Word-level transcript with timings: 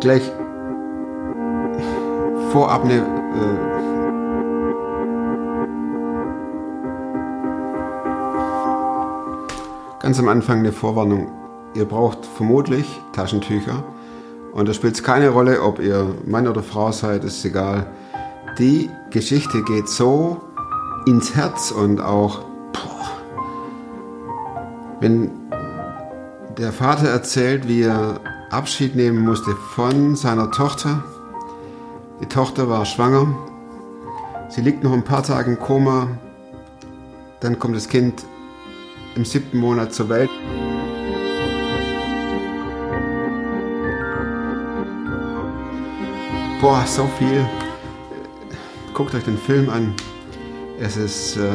gleich 0.00 0.32
vorab 2.50 2.84
eine 2.84 2.96
äh, 2.96 3.70
ganz 10.00 10.18
am 10.18 10.28
Anfang 10.28 10.58
eine 10.58 10.72
Vorwarnung. 10.72 11.30
Ihr 11.74 11.84
braucht 11.84 12.26
vermutlich 12.26 13.00
Taschentücher. 13.12 13.84
Und 14.52 14.68
da 14.68 14.74
spielt 14.74 14.94
es 14.94 15.04
keine 15.04 15.28
Rolle, 15.28 15.62
ob 15.62 15.78
ihr 15.78 16.16
Mann 16.26 16.48
oder 16.48 16.62
Frau 16.62 16.90
seid, 16.90 17.22
ist 17.22 17.44
egal. 17.44 17.86
Die 18.58 18.90
Geschichte 19.10 19.62
geht 19.62 19.88
so 19.88 20.40
ins 21.06 21.36
Herz 21.36 21.70
und 21.70 22.00
auch, 22.00 22.40
boah, 22.72 23.10
wenn 24.98 25.30
der 26.58 26.72
Vater 26.72 27.08
erzählt, 27.08 27.68
wie 27.68 27.82
er 27.82 28.20
Abschied 28.50 28.96
nehmen 28.96 29.24
musste 29.24 29.54
von 29.54 30.16
seiner 30.16 30.50
Tochter. 30.50 31.04
Die 32.20 32.26
Tochter 32.26 32.68
war 32.68 32.84
schwanger. 32.84 33.32
Sie 34.48 34.60
liegt 34.60 34.82
noch 34.82 34.92
ein 34.92 35.04
paar 35.04 35.22
Tage 35.22 35.52
im 35.52 35.58
Koma. 35.60 36.08
Dann 37.38 37.60
kommt 37.60 37.76
das 37.76 37.88
Kind 37.88 38.24
im 39.14 39.24
siebten 39.24 39.58
Monat 39.58 39.94
zur 39.94 40.08
Welt. 40.08 40.30
Boah, 46.60 46.84
so 46.86 47.08
viel. 47.18 47.48
Guckt 48.94 49.14
euch 49.14 49.24
den 49.24 49.38
Film 49.38 49.70
an. 49.70 49.94
Es 50.80 50.96
ist 50.96 51.36
äh, 51.36 51.50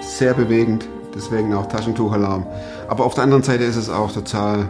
sehr 0.00 0.34
bewegend, 0.34 0.88
deswegen 1.14 1.54
auch 1.54 1.66
Taschentuchalarm. 1.66 2.44
Aber 2.88 3.04
auf 3.04 3.14
der 3.14 3.22
anderen 3.22 3.44
Seite 3.44 3.62
ist 3.62 3.76
es 3.76 3.88
auch 3.88 4.10
total 4.10 4.68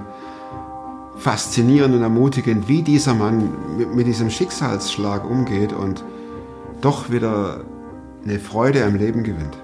faszinierend 1.21 1.95
und 1.95 2.03
ermutigend, 2.03 2.67
wie 2.67 2.83
dieser 2.83 3.15
Mann 3.15 3.51
mit, 3.77 3.95
mit 3.95 4.07
diesem 4.07 4.31
Schicksalsschlag 4.31 5.29
umgeht 5.29 5.73
und 5.73 6.03
doch 6.81 7.11
wieder 7.11 7.61
eine 8.25 8.39
Freude 8.39 8.85
am 8.85 8.95
Leben 8.95 9.23
gewinnt. 9.23 9.57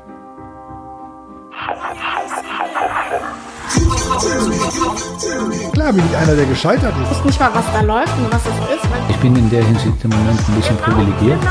Klar 5.72 5.92
bin 5.92 6.04
ich 6.10 6.16
einer, 6.16 6.34
der 6.34 6.46
gescheitert 6.46 6.94
ist. 7.02 7.10
Ich 7.12 7.18
weiß 7.18 7.24
nicht 7.24 7.40
mal, 7.40 7.50
was 7.54 7.64
da 7.72 7.80
läuft 7.80 8.18
und 8.18 8.32
was 8.32 8.42
es 8.42 8.76
ist. 8.76 8.88
Ich 9.08 9.16
bin 9.16 9.34
in 9.36 9.48
der 9.50 9.64
Hinsicht 9.64 10.04
im 10.04 10.10
Moment 10.10 10.40
ein 10.48 10.54
bisschen 10.54 10.76
Genau, 10.76 10.88
privilegiert. 10.96 11.42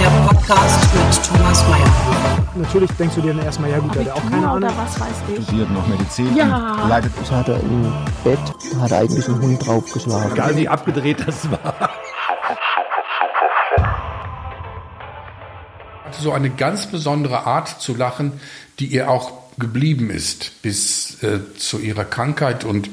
Der 0.00 0.10
Podcast 0.28 0.94
mit 0.94 1.22
Thomas 1.24 1.64
Mayer. 1.68 2.05
Natürlich 2.56 2.90
denkst 2.92 3.14
du 3.16 3.20
dir 3.20 3.34
dann 3.34 3.44
erstmal, 3.44 3.70
ja 3.70 3.78
gut, 3.78 3.94
der 3.94 4.06
hat 4.06 4.12
auch 4.12 4.30
keine 4.30 4.48
Abitur 4.48 4.68
Ahnung. 4.68 4.70
was 4.76 5.00
weiß 5.00 5.08
ich. 5.36 5.44
studiert 5.44 5.70
noch 5.70 5.86
Medizin 5.86 6.34
Ja. 6.36 6.86
leidet 6.88 7.12
Das 7.20 7.30
hat 7.30 7.48
er 7.48 7.60
im 7.60 7.92
Bett, 8.24 8.38
hat 8.80 8.90
er 8.90 8.98
eigentlich 9.00 9.28
einen 9.28 9.40
Hund 9.42 9.66
draufgeschlagen. 9.66 10.32
Egal 10.32 10.56
wie 10.56 10.68
abgedreht 10.68 11.22
das 11.26 11.50
war. 11.50 11.90
hatte 16.04 16.22
so 16.22 16.32
eine 16.32 16.50
ganz 16.50 16.86
besondere 16.86 17.46
Art 17.46 17.68
zu 17.80 17.94
lachen, 17.94 18.40
die 18.78 18.86
ihr 18.86 19.10
auch 19.10 19.32
geblieben 19.58 20.10
ist 20.10 20.62
bis 20.62 21.22
äh, 21.22 21.40
zu 21.56 21.78
ihrer 21.78 22.04
Krankheit 22.04 22.64
und 22.64 22.88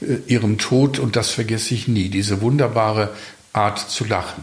äh, 0.00 0.16
ihrem 0.26 0.58
Tod. 0.58 0.98
Und 0.98 1.16
das 1.16 1.30
vergesse 1.30 1.74
ich 1.74 1.88
nie, 1.88 2.08
diese 2.08 2.40
wunderbare 2.40 3.10
Art 3.52 3.78
zu 3.78 4.04
lachen. 4.04 4.42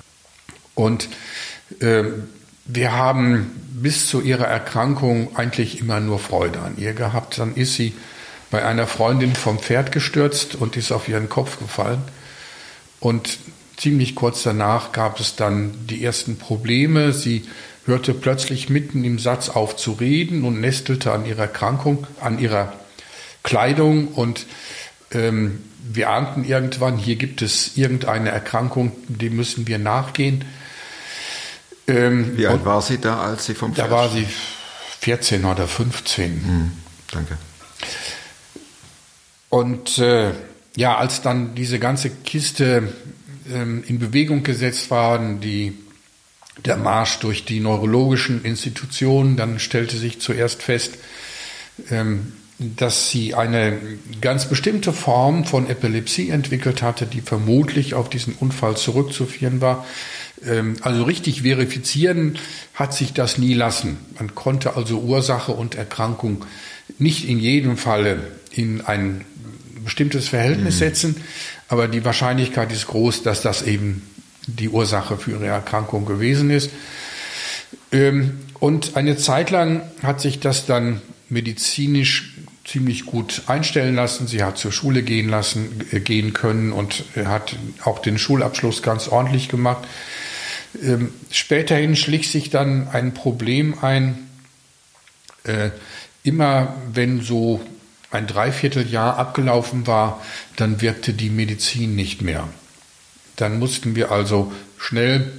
Und 0.76 1.10
äh, 1.80 2.04
wir 2.66 2.94
haben 2.94 3.52
bis 3.74 4.08
zu 4.08 4.22
ihrer 4.22 4.48
Erkrankung 4.48 5.36
eigentlich 5.36 5.80
immer 5.80 6.00
nur 6.00 6.20
Freude 6.20 6.60
an 6.60 6.76
ihr 6.78 6.94
gehabt. 6.94 7.38
Dann 7.38 7.56
ist 7.56 7.76
sie 7.76 7.94
bei 8.52 8.64
einer 8.66 8.88
Freundin 8.88 9.36
vom 9.36 9.60
Pferd 9.60 9.92
gestürzt 9.92 10.56
und 10.56 10.78
ist 10.78 10.92
auf 10.92 11.08
ihren 11.08 11.28
Kopf 11.28 11.60
gefallen. 11.60 12.02
Und 13.00 13.40
ziemlich 13.76 14.16
kurz 14.16 14.44
danach 14.44 14.92
gab 14.92 15.20
es 15.20 15.36
dann 15.36 15.74
die 15.88 16.04
ersten 16.04 16.38
Probleme. 16.38 17.12
Sie 17.12 17.44
hörte 17.86 18.14
plötzlich 18.14 18.70
mitten 18.70 19.04
im 19.04 19.20
Satz 19.20 19.50
auf 19.50 19.76
zu 19.76 19.94
reden 19.94 20.44
und 20.44 20.62
nestelte 20.62 21.12
an 21.12 21.26
ihrer 21.26 21.44
Erkrankung, 21.44 22.08
an 22.22 22.40
ihrer 22.40 22.74
Kleidung 23.44 24.08
und 24.08 24.46
ähm, 25.12 25.60
wir 25.86 26.10
ahnten 26.10 26.46
irgendwann, 26.46 26.98
hier 26.98 27.18
gibt 27.18 27.42
es 27.42 27.76
irgendeine 27.76 28.30
Erkrankung, 28.30 28.94
dem 29.10 29.36
müssen 29.36 29.68
wir 29.68 29.80
nachgehen. 29.80 30.46
Ähm, 31.88 32.38
Wie 32.38 32.48
alt 32.48 32.66
war 32.66 32.82
sie 32.82 32.98
da, 32.98 33.22
als 33.22 33.46
sie 33.46 33.56
vom 33.56 33.74
Da 33.74 33.92
war 33.92 34.10
sie 34.10 34.26
14 35.00 35.44
oder 35.44 35.68
15. 35.68 36.32
Hm, 36.32 36.72
danke. 37.12 37.38
Und 39.50 39.98
äh, 40.00 40.32
ja, 40.76 40.98
als 40.98 41.22
dann 41.22 41.56
diese 41.56 41.78
ganze 41.80 42.10
Kiste 42.10 42.94
ähm, 43.52 43.84
in 43.86 44.00
Bewegung 44.00 44.44
gesetzt 44.44 44.90
war, 44.90 45.20
die, 45.20 45.78
der 46.66 46.78
Marsch 46.78 47.20
durch 47.20 47.46
die 47.46 47.60
neurologischen 47.60 48.44
Institutionen, 48.44 49.36
dann 49.38 49.60
stellte 49.60 49.98
sich 49.98 50.22
zuerst 50.22 50.64
fest, 50.64 50.96
ähm, 51.92 52.34
dass 52.60 53.10
sie 53.10 53.36
eine 53.36 53.78
ganz 54.22 54.46
bestimmte 54.48 54.94
Form 54.94 55.46
von 55.46 55.70
Epilepsie 55.70 56.30
entwickelt 56.30 56.82
hatte, 56.82 57.06
die 57.06 57.22
vermutlich 57.22 57.94
auf 57.94 58.10
diesen 58.10 58.36
Unfall 58.36 58.78
zurückzuführen 58.78 59.60
war. 59.60 59.86
Ähm, 60.48 60.76
also 60.82 61.04
richtig 61.04 61.44
verifizieren 61.44 62.38
hat 62.74 62.94
sich 62.94 63.14
das 63.14 63.38
nie 63.38 63.54
lassen. 63.54 63.98
Man 64.18 64.36
konnte 64.36 64.76
also 64.76 65.00
Ursache 65.00 65.52
und 65.52 65.76
Erkrankung 65.76 66.46
nicht 66.98 67.28
in 67.28 67.40
jedem 67.40 67.78
Falle 67.78 68.32
in 68.52 68.82
ein 68.82 69.26
bestimmtes 69.84 70.30
Verhältnis 70.30 70.78
setzen, 70.80 71.16
aber 71.68 71.88
die 71.88 72.06
Wahrscheinlichkeit 72.06 72.72
ist 72.72 72.88
groß, 72.88 73.24
dass 73.24 73.42
das 73.42 73.62
eben 73.64 74.02
die 74.48 74.70
Ursache 74.70 75.18
für 75.18 75.32
ihre 75.32 75.48
Erkrankung 75.48 76.06
gewesen 76.06 76.50
ist. 76.50 76.70
Ähm, 77.92 78.40
Und 78.64 78.96
eine 78.96 79.18
Zeit 79.18 79.52
lang 79.52 79.82
hat 80.04 80.22
sich 80.22 80.40
das 80.40 80.66
dann 80.66 81.02
medizinisch 81.28 82.36
ziemlich 82.64 83.06
gut 83.06 83.42
einstellen 83.48 83.94
lassen. 83.94 84.26
Sie 84.26 84.42
hat 84.42 84.58
zur 84.58 84.72
Schule 84.72 85.04
gehen 85.04 85.28
lassen, 85.28 85.82
äh, 85.92 86.00
gehen 86.00 86.32
können 86.32 86.72
und 86.72 87.04
hat 87.26 87.58
auch 87.84 88.00
den 88.00 88.18
Schulabschluss 88.18 88.82
ganz 88.82 89.10
ordentlich 89.10 89.50
gemacht. 89.50 89.84
Ähm, 90.82 91.14
Späterhin 91.32 91.96
schlich 91.96 92.32
sich 92.32 92.50
dann 92.50 92.88
ein 92.88 93.14
Problem 93.14 93.78
ein. 93.82 94.30
Äh, 95.44 95.72
Immer 96.24 96.74
wenn 96.94 97.22
so 97.22 97.60
ein 98.10 98.28
Dreivierteljahr 98.28 99.18
abgelaufen 99.18 99.88
war, 99.88 100.22
dann 100.56 100.80
wirkte 100.80 101.14
die 101.14 101.30
Medizin 101.30 101.96
nicht 101.96 102.22
mehr. 102.22 102.48
Dann 103.36 103.60
mussten 103.60 103.96
wir 103.96 104.12
also 104.12 104.54
schnell 104.78 105.34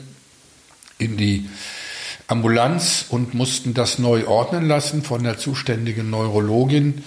in 0.98 1.16
die 1.16 1.48
Ambulanz 2.26 3.06
und 3.08 3.32
mussten 3.32 3.72
das 3.72 3.98
neu 3.98 4.26
ordnen 4.26 4.68
lassen 4.68 5.02
von 5.02 5.22
der 5.22 5.38
zuständigen 5.38 6.10
Neurologin. 6.10 7.02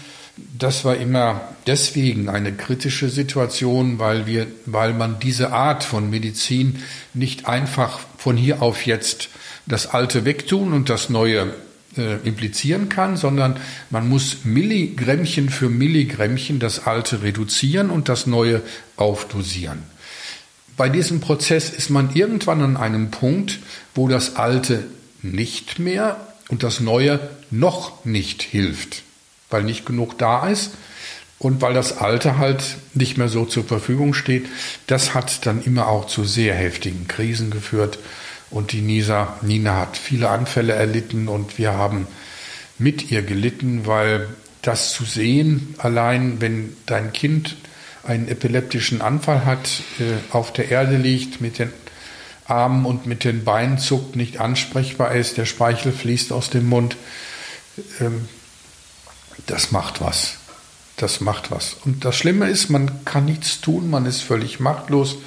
Das 0.57 0.83
war 0.83 0.95
immer 0.95 1.41
deswegen 1.67 2.29
eine 2.29 2.53
kritische 2.53 3.09
Situation, 3.09 3.99
weil 3.99 4.25
wir, 4.25 4.47
weil 4.66 4.93
man 4.93 5.19
diese 5.19 5.51
Art 5.51 5.83
von 5.83 6.09
Medizin 6.09 6.81
nicht 7.13 7.47
einfach 7.47 7.99
von 8.17 8.38
hier 8.38 8.61
auf 8.61 8.85
jetzt 8.85 9.29
das 9.66 9.88
Alte 9.88 10.25
wegtun 10.25 10.73
und 10.73 10.89
das 10.89 11.09
Neue 11.09 11.53
äh, 11.97 12.17
implizieren 12.28 12.89
kann, 12.89 13.17
sondern 13.17 13.57
man 13.89 14.07
muss 14.07 14.45
Milligrammchen 14.45 15.50
für 15.50 15.69
Milligrammchen 15.69 16.59
das 16.59 16.85
Alte 16.85 17.23
reduzieren 17.23 17.89
und 17.89 18.09
das 18.09 18.28
Neue 18.28 18.61
aufdosieren. 18.95 19.83
Bei 20.75 20.89
diesem 20.89 21.22
Prozess 21.22 21.69
ist 21.69 21.89
man 21.89 22.13
irgendwann 22.13 22.61
an 22.61 22.78
einem 22.78 23.09
Punkt, 23.09 23.59
wo 23.95 24.07
das 24.07 24.35
Alte 24.35 24.85
nicht 25.22 25.79
mehr 25.79 26.28
und 26.49 26.63
das 26.63 26.79
Neue 26.79 27.19
noch 27.49 28.05
nicht 28.05 28.44
hilft, 28.44 29.03
weil 29.49 29.63
nicht 29.63 29.85
genug 29.85 30.17
da 30.17 30.47
ist 30.47 30.72
und 31.39 31.61
weil 31.61 31.73
das 31.73 31.97
Alte 31.97 32.37
halt 32.37 32.78
nicht 32.93 33.17
mehr 33.17 33.29
so 33.29 33.45
zur 33.45 33.63
Verfügung 33.63 34.13
steht. 34.13 34.47
Das 34.87 35.13
hat 35.13 35.45
dann 35.45 35.63
immer 35.63 35.87
auch 35.87 36.07
zu 36.07 36.23
sehr 36.23 36.55
heftigen 36.55 37.07
Krisen 37.07 37.51
geführt. 37.51 37.99
Und 38.49 38.72
die 38.72 38.81
Nisa, 38.81 39.37
Nina 39.41 39.78
hat 39.78 39.97
viele 39.97 40.29
Anfälle 40.29 40.73
erlitten 40.73 41.28
und 41.28 41.57
wir 41.57 41.73
haben 41.73 42.07
mit 42.79 43.11
ihr 43.11 43.22
gelitten, 43.22 43.85
weil 43.85 44.28
das 44.61 44.93
zu 44.93 45.03
sehen, 45.03 45.75
allein 45.78 46.41
wenn 46.41 46.75
dein 46.85 47.13
Kind 47.13 47.55
einen 48.03 48.28
epileptischen 48.29 49.01
Anfall 49.01 49.45
hat, 49.45 49.67
äh, 49.99 50.33
auf 50.33 50.53
der 50.53 50.72
Erde 50.72 50.97
liegt, 50.97 51.41
mit 51.41 51.59
den 51.59 51.72
Armen 52.45 52.85
und 52.85 53.05
mit 53.05 53.25
den 53.25 53.43
Beinen 53.43 53.78
zuckt, 53.78 54.16
nicht 54.16 54.40
ansprechbar 54.40 55.13
ist, 55.13 55.37
der 55.37 55.45
Speichel 55.45 55.91
fließt 55.91 56.31
aus 56.31 56.49
dem 56.49 56.67
Mund, 56.67 56.95
ähm, 57.99 58.29
das 59.45 59.72
macht 59.72 59.99
was. 60.01 60.37
Das 60.97 61.22
macht 61.22 61.52
was. 61.52 61.78
Und 61.85 62.05
das 62.05 62.16
Schlimme 62.16 62.49
ist, 62.49 62.70
man 62.70 63.05
kann 63.05 63.26
nichts 63.26 63.61
tun, 63.61 63.90
man 63.90 64.05
ist 64.05 64.22
völlig 64.22 64.59
machtlos. 64.59 65.17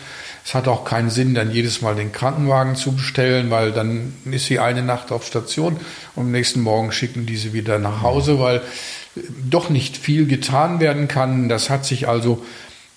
Es 0.44 0.54
hat 0.54 0.68
auch 0.68 0.84
keinen 0.84 1.10
Sinn, 1.10 1.34
dann 1.34 1.50
jedes 1.50 1.80
Mal 1.80 1.94
den 1.94 2.12
Krankenwagen 2.12 2.74
zu 2.74 2.92
bestellen, 2.92 3.50
weil 3.50 3.72
dann 3.72 4.14
ist 4.24 4.46
sie 4.46 4.58
eine 4.58 4.82
Nacht 4.82 5.12
auf 5.12 5.26
Station 5.26 5.76
und 6.16 6.24
am 6.24 6.32
nächsten 6.32 6.60
Morgen 6.60 6.92
schicken 6.92 7.26
die 7.26 7.36
sie 7.36 7.52
wieder 7.52 7.78
nach 7.78 8.02
Hause, 8.02 8.40
weil 8.40 8.62
doch 9.48 9.70
nicht 9.70 9.96
viel 9.96 10.26
getan 10.26 10.80
werden 10.80 11.08
kann. 11.08 11.48
Das 11.48 11.70
hat 11.70 11.84
sich 11.84 12.08
also 12.08 12.44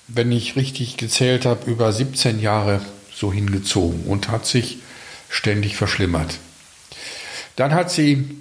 wenn 0.08 0.31
ich 0.31 0.56
richtig 0.56 0.98
gezählt 0.98 1.46
habe, 1.46 1.69
über 1.69 1.92
17 1.92 2.40
Jahre 2.40 2.81
so 3.14 3.31
hingezogen 3.31 4.04
und 4.06 4.30
hat 4.30 4.46
sich 4.46 4.80
ständig 5.30 5.76
verschlimmert. 5.76 6.40
Dann 7.56 7.74
hat 7.74 7.92
sie 7.92 8.38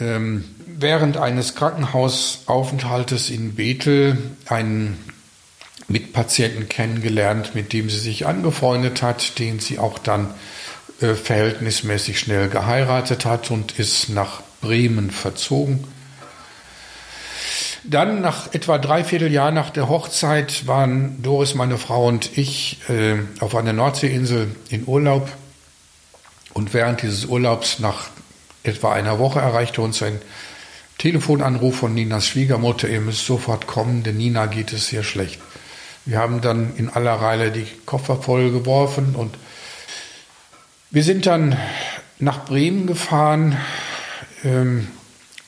ähm, 0.00 0.44
während 0.66 1.16
eines 1.16 1.54
Krankenhausaufenthaltes 1.54 3.30
in 3.30 3.54
Bethel 3.54 4.18
einen 4.46 4.98
Mitpatienten 5.88 6.68
kennengelernt, 6.68 7.54
mit 7.54 7.72
dem 7.72 7.90
sie 7.90 7.98
sich 7.98 8.26
angefreundet 8.26 9.02
hat, 9.02 9.38
den 9.38 9.58
sie 9.58 9.78
auch 9.78 9.98
dann 9.98 10.32
äh, 11.00 11.14
verhältnismäßig 11.14 12.18
schnell 12.18 12.48
geheiratet 12.48 13.24
hat 13.24 13.50
und 13.50 13.78
ist 13.78 14.08
nach 14.08 14.42
Bremen 14.60 15.10
verzogen. 15.10 15.84
Dann 17.82 18.20
nach 18.20 18.52
etwa 18.52 18.78
dreiviertel 18.78 19.32
Jahr 19.32 19.50
nach 19.50 19.70
der 19.70 19.88
Hochzeit 19.88 20.66
waren 20.66 21.22
Doris, 21.22 21.54
meine 21.54 21.78
Frau 21.78 22.06
und 22.06 22.36
ich 22.36 22.78
äh, 22.90 23.16
auf 23.40 23.56
einer 23.56 23.72
Nordseeinsel 23.72 24.54
in 24.68 24.86
Urlaub. 24.86 25.30
Und 26.52 26.74
während 26.74 27.02
dieses 27.02 27.24
Urlaubs 27.24 27.78
nach 27.78 28.10
etwa 28.62 28.92
einer 28.92 29.18
Woche 29.18 29.40
erreichte 29.40 29.82
uns 29.82 30.02
ein 30.02 30.20
Telefonanruf 30.98 31.76
von 31.76 31.94
Ninas 31.94 32.26
Schwiegermutter, 32.26 32.88
ihr 32.88 33.00
müsst 33.00 33.24
sofort 33.24 33.66
kommen, 33.66 34.02
denn 34.02 34.18
Nina 34.18 34.46
geht 34.46 34.72
es 34.72 34.88
sehr 34.88 35.02
schlecht. 35.02 35.40
Wir 36.04 36.18
haben 36.18 36.40
dann 36.40 36.76
in 36.76 36.90
aller 36.90 37.14
Reile 37.14 37.52
die 37.52 37.66
Koffer 37.86 38.20
voll 38.20 38.50
geworfen 38.50 39.14
und 39.14 39.36
wir 40.90 41.02
sind 41.04 41.26
dann 41.26 41.56
nach 42.18 42.44
Bremen 42.44 42.86
gefahren, 42.86 43.56
ähm, 44.44 44.88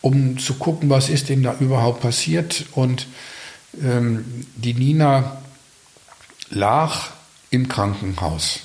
um 0.01 0.39
zu 0.39 0.55
gucken, 0.55 0.89
was 0.89 1.09
ist 1.09 1.29
denn 1.29 1.43
da 1.43 1.57
überhaupt 1.61 2.01
passiert. 2.01 2.67
Und 2.73 3.07
ähm, 3.83 4.47
die 4.57 4.75
Nina 4.75 5.43
lag 6.51 7.11
im 7.51 7.69
Krankenhaus. 7.69 8.61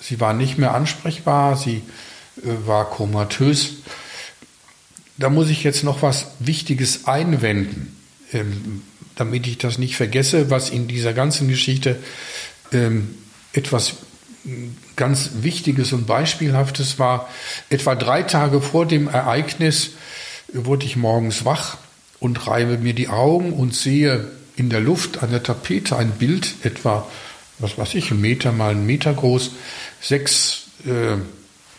Sie 0.00 0.20
war 0.20 0.34
nicht 0.34 0.58
mehr 0.58 0.74
ansprechbar, 0.74 1.56
sie 1.56 1.82
war 2.42 2.90
komatös. 2.90 3.76
Da 5.16 5.30
muss 5.30 5.48
ich 5.48 5.64
jetzt 5.64 5.84
noch 5.84 6.02
was 6.02 6.28
Wichtiges 6.38 7.06
einwenden, 7.06 7.96
ähm, 8.32 8.82
damit 9.16 9.46
ich 9.46 9.58
das 9.58 9.78
nicht 9.78 9.96
vergesse, 9.96 10.50
was 10.50 10.70
in 10.70 10.86
dieser 10.86 11.12
ganzen 11.12 11.48
Geschichte 11.48 11.96
ähm, 12.72 13.14
etwas 13.52 13.94
ganz 14.96 15.30
Wichtiges 15.42 15.92
und 15.92 16.06
Beispielhaftes 16.06 16.98
war. 16.98 17.28
Etwa 17.68 17.94
drei 17.94 18.22
Tage 18.22 18.60
vor 18.60 18.86
dem 18.86 19.08
Ereignis 19.08 19.90
wurde 20.52 20.86
ich 20.86 20.96
morgens 20.96 21.44
wach 21.44 21.76
und 22.20 22.46
reibe 22.46 22.78
mir 22.78 22.94
die 22.94 23.08
Augen 23.08 23.52
und 23.52 23.74
sehe 23.74 24.30
in 24.56 24.70
der 24.70 24.80
Luft 24.80 25.22
an 25.22 25.30
der 25.30 25.42
Tapete 25.42 25.96
ein 25.96 26.12
Bild, 26.12 26.54
etwa, 26.62 27.06
was 27.58 27.78
weiß 27.78 27.94
ich, 27.94 28.10
ein 28.10 28.20
Meter 28.20 28.52
mal 28.52 28.72
ein 28.72 28.86
Meter 28.86 29.12
groß, 29.12 29.52
sechs 30.00 30.68
äh, 30.86 31.16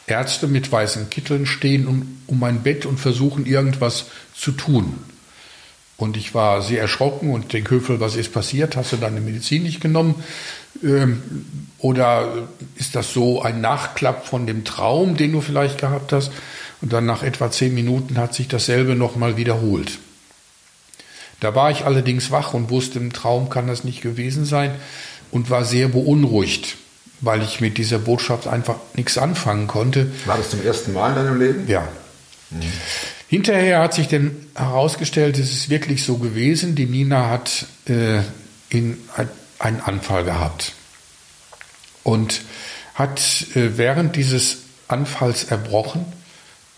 Ärzte 0.09 0.47
mit 0.47 0.71
weißen 0.71 1.09
Kitteln 1.09 1.45
stehen 1.45 1.88
um, 1.88 2.39
mein 2.39 2.63
Bett 2.63 2.85
und 2.85 3.00
versuchen 3.00 3.45
irgendwas 3.45 4.06
zu 4.35 4.51
tun. 4.51 5.00
Und 5.97 6.15
ich 6.15 6.33
war 6.33 6.61
sehr 6.61 6.81
erschrocken 6.81 7.31
und 7.33 7.51
denke, 7.51 7.75
Höfel, 7.75 8.00
was 8.00 8.15
ist 8.15 8.31
passiert? 8.31 8.77
Hast 8.77 8.94
du 8.94 8.97
deine 8.97 9.19
Medizin 9.19 9.63
nicht 9.63 9.81
genommen? 9.81 10.15
Ähm, 10.81 11.21
oder 11.77 12.47
ist 12.75 12.95
das 12.95 13.13
so 13.13 13.41
ein 13.41 13.59
Nachklapp 13.59 14.25
von 14.25 14.47
dem 14.47 14.63
Traum, 14.63 15.17
den 15.17 15.33
du 15.33 15.41
vielleicht 15.41 15.79
gehabt 15.79 16.13
hast? 16.13 16.31
Und 16.81 16.94
dann 16.94 17.06
nach 17.06 17.23
etwa 17.23 17.51
zehn 17.51 17.73
Minuten 17.73 18.17
hat 18.17 18.33
sich 18.33 18.47
dasselbe 18.47 18.95
nochmal 18.95 19.35
wiederholt. 19.35 20.00
Da 21.41 21.53
war 21.53 21.71
ich 21.71 21.85
allerdings 21.85 22.31
wach 22.31 22.53
und 22.53 22.69
wusste, 22.69 23.00
im 23.00 23.11
Traum 23.11 23.50
kann 23.50 23.67
das 23.67 23.83
nicht 23.83 24.01
gewesen 24.01 24.45
sein 24.45 24.71
und 25.31 25.50
war 25.50 25.65
sehr 25.65 25.89
beunruhigt 25.89 26.77
weil 27.21 27.42
ich 27.42 27.62
mit 27.62 27.77
dieser 27.77 28.00
Botschaft 28.00 28.48
einfach 28.48 28.75
nichts 28.95 29.18
anfangen 29.18 29.68
konnte. 29.68 30.12
War 30.25 30.38
das 30.38 30.50
zum 30.50 30.63
ersten 30.66 30.94
Mal 30.94 31.10
in 31.10 31.16
deinem 31.16 31.39
Leben? 31.39 31.68
Ja. 31.68 31.88
Mhm. 32.50 32.62
Hinterher 33.27 33.80
hat 33.80 33.94
sich 33.94 34.07
dann 34.07 34.36
herausgestellt, 34.56 35.38
es 35.38 35.54
ist 35.54 35.69
wirklich 35.69 36.04
so 36.04 36.18
gewesen. 36.18 36.75
Die 36.75 36.88
Nina 36.88 37.30
hat 37.30 37.68
äh, 37.88 38.21
in, 38.69 38.98
einen 39.60 39.81
Anfall 39.81 40.24
gehabt 40.24 40.74
und 42.04 42.42
hat 42.95 43.19
äh, 43.56 43.77
während 43.77 44.16
dieses 44.16 44.60
Anfalls 44.88 45.44
erbrochen 45.44 46.06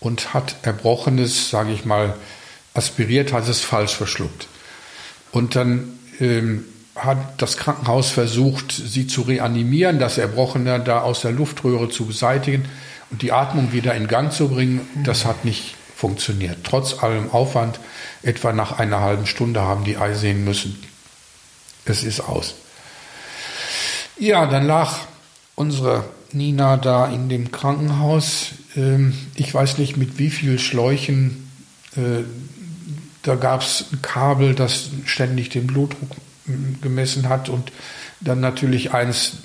und 0.00 0.34
hat 0.34 0.56
Erbrochenes, 0.62 1.48
sage 1.48 1.72
ich 1.72 1.84
mal, 1.84 2.14
aspiriert, 2.74 3.32
hat 3.32 3.48
es 3.48 3.60
falsch 3.60 3.94
verschluckt. 3.94 4.48
Und 5.30 5.56
dann 5.56 5.98
ähm, 6.20 6.64
hat 6.94 7.40
das 7.40 7.56
Krankenhaus 7.56 8.10
versucht, 8.10 8.72
sie 8.72 9.06
zu 9.06 9.22
reanimieren, 9.22 9.98
das 9.98 10.18
Erbrochene 10.18 10.80
da 10.80 11.00
aus 11.00 11.22
der 11.22 11.32
Luftröhre 11.32 11.88
zu 11.88 12.06
beseitigen 12.06 12.66
und 13.10 13.22
die 13.22 13.32
Atmung 13.32 13.72
wieder 13.72 13.94
in 13.94 14.08
Gang 14.08 14.32
zu 14.32 14.48
bringen. 14.48 14.82
Das 15.04 15.24
hat 15.24 15.44
nicht 15.44 15.74
funktioniert. 15.96 16.58
Trotz 16.64 17.02
allem 17.02 17.30
Aufwand, 17.30 17.80
etwa 18.22 18.52
nach 18.52 18.78
einer 18.78 19.00
halben 19.00 19.26
Stunde 19.26 19.62
haben 19.62 19.84
die 19.84 19.96
Ei 19.96 20.14
sehen 20.14 20.44
müssen. 20.44 20.82
Es 21.84 22.04
ist 22.04 22.20
aus. 22.20 22.54
Ja, 24.18 24.46
dann 24.46 24.66
lag 24.66 24.92
unsere 25.54 26.04
Nina 26.32 26.76
da 26.76 27.06
in 27.06 27.28
dem 27.28 27.50
Krankenhaus. 27.52 28.50
Ähm, 28.76 29.14
ich 29.34 29.52
weiß 29.52 29.78
nicht, 29.78 29.96
mit 29.96 30.18
wie 30.18 30.30
vielen 30.30 30.58
Schläuchen. 30.58 31.50
Äh, 31.96 32.24
da 33.22 33.36
gab 33.36 33.62
es 33.62 33.86
ein 33.92 34.02
Kabel, 34.02 34.54
das 34.54 34.90
ständig 35.04 35.48
den 35.50 35.66
Blutdruck 35.66 36.10
gemessen 36.80 37.28
hat 37.28 37.48
und 37.48 37.72
dann 38.20 38.40
natürlich 38.40 38.92
eins, 38.92 39.38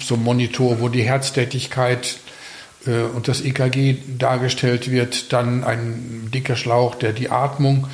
so 0.00 0.14
ein 0.14 0.22
Monitor, 0.22 0.80
wo 0.80 0.88
die 0.88 1.02
Herztätigkeit 1.02 2.18
äh, 2.86 3.02
und 3.02 3.28
das 3.28 3.40
EKG 3.40 3.96
dargestellt 4.18 4.90
wird, 4.90 5.32
dann 5.32 5.64
ein 5.64 6.30
dicker 6.32 6.56
Schlauch, 6.56 6.94
der 6.94 7.12
die 7.12 7.30
Atmung 7.30 7.88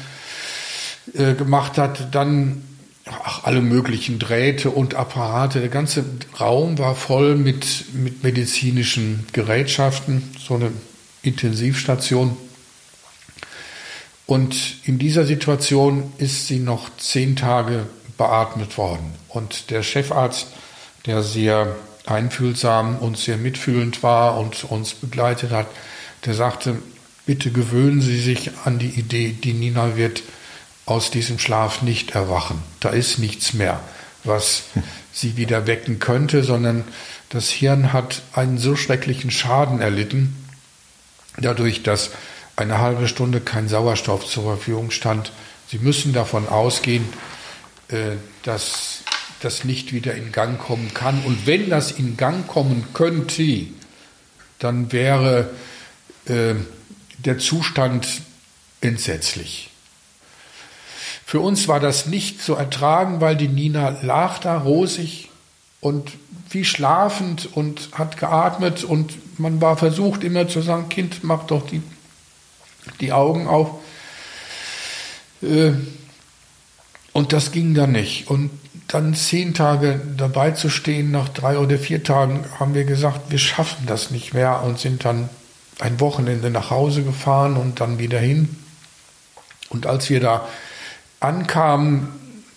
äh, 1.15 1.35
gemacht 1.35 1.79
hat, 1.79 2.15
dann 2.15 2.63
ach, 3.07 3.45
alle 3.45 3.63
möglichen 3.63 4.19
Drähte 4.19 4.71
und 4.71 4.95
Apparate. 4.95 5.61
Der 5.61 5.71
ganze 5.71 6.05
Raum 6.39 6.79
war 6.79 6.95
voll 6.95 7.37
mit, 7.37 7.95
mit 7.95 8.23
medizinischen 8.23 9.27
Gerätschaften, 9.33 10.23
so 10.39 10.55
eine 10.55 10.71
Intensivstation. 11.23 12.37
Und 14.27 14.77
in 14.85 14.99
dieser 14.99 15.25
Situation 15.25 16.13
ist 16.19 16.49
sie 16.49 16.59
noch 16.59 16.95
zehn 16.99 17.35
Tage 17.35 17.87
beatmet 18.19 18.77
worden. 18.77 19.15
Und 19.29 19.71
der 19.71 19.83
Chefarzt, 19.83 20.49
der 21.07 21.23
sehr 21.23 21.75
einfühlsam 22.05 22.99
und 22.99 23.17
sehr 23.17 23.39
mitfühlend 23.39 24.03
war 24.03 24.37
und 24.39 24.65
uns 24.65 24.93
begleitet 24.95 25.53
hat, 25.53 25.67
der 26.27 26.35
sagte, 26.35 26.77
bitte 27.25 27.51
gewöhnen 27.51 28.03
Sie 28.03 28.19
sich 28.19 28.51
an 28.65 28.79
die 28.79 28.91
Idee, 28.91 29.33
die 29.33 29.55
Nina 29.55 29.97
wird 29.97 30.23
aus 30.85 31.11
diesem 31.11 31.39
Schlaf 31.39 31.83
nicht 31.83 32.13
erwachen. 32.13 32.63
Da 32.81 32.91
ist 32.91 33.19
nichts 33.19 33.53
mehr, 33.53 33.81
was 34.25 34.65
sie 35.13 35.37
wieder 35.37 35.67
wecken 35.67 35.99
könnte, 35.99 36.43
sondern 36.43 36.85
das 37.29 37.51
Hirn 37.51 37.93
hat 37.93 38.23
einen 38.33 38.57
so 38.57 38.75
schrecklichen 38.75 39.31
Schaden 39.31 39.81
erlitten, 39.81 40.35
dadurch, 41.37 41.83
dass 41.83 42.11
eine 42.57 42.79
halbe 42.79 43.07
Stunde 43.07 43.41
kein 43.41 43.69
Sauerstoff 43.69 44.27
zur 44.27 44.45
Verfügung 44.45 44.91
stand. 44.91 45.31
Sie 45.71 45.79
müssen 45.79 46.13
davon 46.13 46.49
ausgehen, 46.49 47.05
dass 48.43 49.03
das 49.41 49.65
nicht 49.65 49.93
wieder 49.93 50.15
in 50.15 50.33
Gang 50.33 50.59
kommen 50.59 50.93
kann. 50.95 51.23
Und 51.25 51.47
wenn 51.47 51.71
das 51.71 51.93
in 51.93 52.17
Gang 52.17 52.47
kommen 52.47 52.85
könnte, 52.93 53.67
dann 54.59 54.93
wäre 54.93 55.51
äh, 56.27 56.55
der 57.19 57.39
Zustand 57.39 58.07
entsetzlich. 58.81 59.71
Für 61.25 61.41
uns 61.41 61.69
war 61.69 61.79
das 61.79 62.07
nicht 62.07 62.43
zu 62.43 62.55
ertragen, 62.55 63.21
weil 63.21 63.37
die 63.37 63.49
Nina 63.49 63.99
lag 64.03 64.39
da 64.39 64.59
rosig 64.59 65.29
und 65.81 66.13
wie 66.51 66.65
schlafend 66.65 67.49
und 67.55 67.91
hat 67.93 68.17
geatmet 68.17 68.83
und 68.83 69.39
man 69.39 69.61
war 69.61 69.77
versucht 69.77 70.25
immer 70.25 70.49
zu 70.49 70.63
sagen, 70.63 70.89
Kind, 70.89 71.23
mach 71.23 71.45
doch 71.45 71.67
die, 71.67 71.83
die 73.01 73.13
Augen 73.13 73.47
auf. 73.47 73.73
Äh, 75.43 75.73
und 77.19 77.33
das 77.33 77.51
ging 77.51 77.75
dann 77.75 77.91
nicht. 77.91 78.31
Und 78.31 78.49
dann 78.87 79.13
zehn 79.13 79.53
Tage 79.53 80.01
dabei 80.17 80.53
zu 80.53 80.71
stehen, 80.71 81.11
nach 81.11 81.29
drei 81.29 81.59
oder 81.59 81.77
vier 81.77 82.05
Tagen 82.05 82.45
haben 82.61 82.75
wir 82.75 82.85
gesagt, 82.85 83.33
wir 83.33 83.41
schaffen 83.41 83.87
das 83.87 84.13
nicht 84.13 84.35
mehr 84.35 84.63
und 84.63 84.79
sind 84.79 85.05
dann 85.05 85.29
ein 85.81 85.99
Wochenende 85.99 86.49
nach 86.51 86.71
Hause 86.71 87.03
gefahren 87.03 87.57
und 87.57 87.81
dann 87.81 87.99
wieder 87.99 88.21
hin. 88.21 88.57
Und 89.69 89.87
als 89.87 90.09
wir 90.11 90.21
da 90.21 90.47
ankamen, 91.19 92.07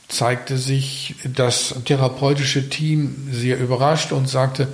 zeigte 0.10 0.60
sich 0.60 1.16
das 1.24 1.74
therapeutische 1.86 2.70
Team 2.70 3.30
sehr 3.32 3.60
überrascht 3.60 4.12
und 4.12 4.30
sagte, 4.30 4.68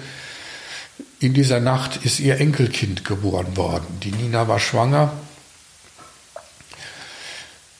in 1.22 1.34
dieser 1.34 1.62
Nacht 1.62 2.04
ist 2.04 2.20
ihr 2.20 2.42
Enkelkind 2.42 3.06
geboren 3.06 3.56
worden. 3.56 3.86
Die 4.04 4.12
Nina 4.12 4.50
war 4.50 4.60
schwanger 4.60 5.14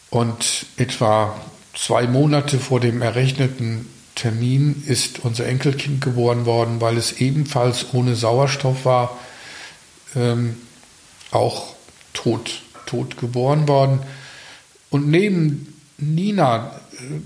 und 0.10 0.68
etwa 0.78 1.36
zwei 1.78 2.08
Monate 2.08 2.60
vor 2.60 2.80
dem 2.80 3.02
errechneten 3.02 3.88
Termin 4.16 4.84
ist 4.88 5.20
unser 5.24 5.46
Enkelkind 5.46 6.02
geboren 6.02 6.46
worden, 6.46 6.82
weil 6.82 6.98
es 6.98 7.22
ebenfalls 7.22 7.94
ohne 7.94 8.16
Sauerstoff 8.16 8.84
war, 8.84 9.18
ähm, 10.16 10.56
auch 11.32 11.76
tot, 12.14 12.62
tot 12.88 13.18
geboren 13.18 13.68
worden. 13.68 14.00
Und 14.90 15.08
neben 15.08 15.74
Nina, 16.00 16.80
äh, 16.94 17.20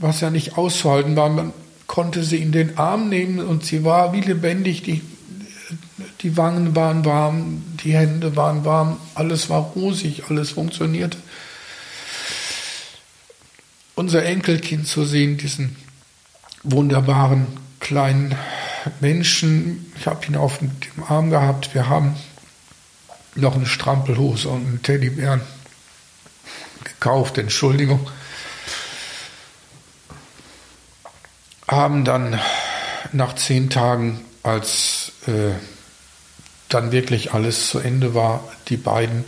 was 0.00 0.20
ja 0.20 0.30
nicht 0.30 0.58
auszuhalten 0.58 1.14
war, 1.14 1.28
man 1.28 1.52
konnte 1.86 2.24
sie 2.24 2.38
in 2.38 2.52
den 2.52 2.78
Arm 2.78 3.08
nehmen 3.08 3.38
und 3.38 3.64
sie 3.64 3.84
war 3.84 4.12
wie 4.12 4.20
lebendig, 4.20 4.82
die, 4.82 5.02
die 6.22 6.36
Wangen 6.36 6.74
waren 6.74 7.04
warm, 7.04 7.62
die 7.84 7.92
Hände 7.92 8.34
waren 8.34 8.64
warm, 8.64 8.96
alles 9.14 9.48
war 9.50 9.72
rosig, 9.76 10.24
alles 10.28 10.50
funktionierte. 10.50 11.18
Unser 13.98 14.24
Enkelkind 14.24 14.86
zu 14.86 15.04
sehen, 15.04 15.38
diesen 15.38 15.74
wunderbaren 16.62 17.48
kleinen 17.80 18.36
Menschen. 19.00 19.92
Ich 19.98 20.06
habe 20.06 20.24
ihn 20.24 20.36
auf 20.36 20.58
dem 20.58 20.70
Arm 21.08 21.30
gehabt. 21.30 21.74
Wir 21.74 21.88
haben 21.88 22.14
noch 23.34 23.56
eine 23.56 23.66
Strampelhose 23.66 24.50
und 24.50 24.64
einen 24.64 24.82
Teddybären 24.84 25.40
gekauft, 26.84 27.38
Entschuldigung. 27.38 28.08
Haben 31.66 32.04
dann 32.04 32.38
nach 33.10 33.34
zehn 33.34 33.68
Tagen, 33.68 34.20
als 34.44 35.10
äh, 35.26 35.54
dann 36.68 36.92
wirklich 36.92 37.34
alles 37.34 37.70
zu 37.70 37.80
Ende 37.80 38.14
war, 38.14 38.48
die 38.68 38.76
beiden 38.76 39.24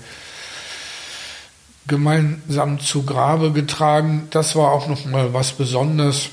gemeinsam 1.91 2.81
zu 2.81 3.03
Grabe 3.03 3.53
getragen. 3.53 4.29
Das 4.31 4.57
war 4.57 4.73
auch 4.73 4.89
noch 4.89 5.05
mal 5.05 5.35
was 5.35 5.53
Besonderes 5.53 6.31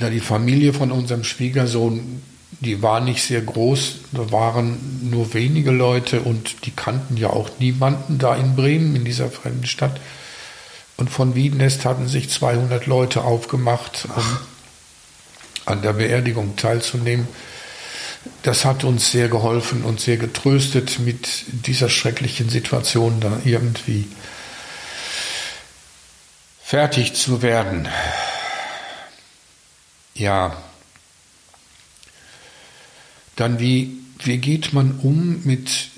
da 0.00 0.08
die 0.08 0.20
Familie 0.20 0.72
von 0.72 0.90
unserem 0.90 1.24
Schwiegersohn, 1.24 2.22
die 2.60 2.82
war 2.82 3.00
nicht 3.00 3.22
sehr 3.22 3.42
groß, 3.42 3.96
da 4.12 4.32
waren 4.32 5.08
nur 5.10 5.34
wenige 5.34 5.70
Leute 5.70 6.20
und 6.20 6.66
die 6.66 6.70
kannten 6.70 7.16
ja 7.16 7.30
auch 7.30 7.50
niemanden 7.58 8.18
da 8.18 8.34
in 8.34 8.56
Bremen, 8.56 8.96
in 8.96 9.04
dieser 9.04 9.30
fremden 9.30 9.66
Stadt. 9.66 10.00
Und 10.96 11.10
von 11.10 11.34
Wiedenest 11.34 11.84
hatten 11.84 12.08
sich 12.08 12.28
200 12.28 12.86
Leute 12.86 13.22
aufgemacht, 13.22 14.08
um 14.14 14.24
an 15.66 15.82
der 15.82 15.94
Beerdigung 15.94 16.56
teilzunehmen. 16.56 17.28
Das 18.42 18.64
hat 18.64 18.84
uns 18.84 19.10
sehr 19.10 19.28
geholfen 19.28 19.82
und 19.82 20.00
sehr 20.00 20.16
getröstet, 20.16 20.98
mit 20.98 21.44
dieser 21.66 21.88
schrecklichen 21.88 22.48
Situation 22.48 23.20
da 23.20 23.40
irgendwie 23.44 24.08
fertig 26.62 27.14
zu 27.14 27.42
werden. 27.42 27.88
Ja. 30.14 30.56
Dann 33.36 33.58
wie, 33.58 33.98
wie 34.22 34.38
geht 34.38 34.72
man 34.72 34.98
um 35.02 35.42
mit 35.44 35.88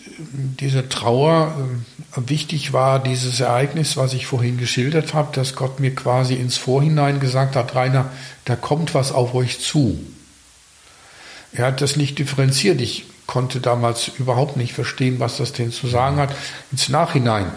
dieser 0.60 0.88
Trauer? 0.88 1.68
Wichtig 2.14 2.72
war 2.72 3.02
dieses 3.02 3.40
Ereignis, 3.40 3.96
was 3.96 4.14
ich 4.14 4.26
vorhin 4.26 4.58
geschildert 4.58 5.12
habe, 5.12 5.34
dass 5.34 5.56
Gott 5.56 5.80
mir 5.80 5.94
quasi 5.94 6.34
ins 6.34 6.56
Vorhinein 6.56 7.20
gesagt 7.20 7.56
hat, 7.56 7.74
Rainer, 7.74 8.10
da 8.44 8.54
kommt 8.56 8.94
was 8.94 9.12
auf 9.12 9.34
euch 9.34 9.58
zu. 9.60 9.98
Er 11.54 11.66
hat 11.66 11.80
das 11.80 11.97
nicht 11.97 12.18
differenziert. 12.18 12.80
Ich 12.80 13.04
konnte 13.26 13.61
damals 13.61 14.09
überhaupt 14.18 14.56
nicht 14.56 14.73
verstehen, 14.73 15.21
was 15.21 15.37
das 15.37 15.52
denn 15.52 15.73
zu 15.73 15.87
sagen 15.87 16.16
hat. 16.16 16.35
Ins 16.71 16.88
Nachhinein 16.88 17.50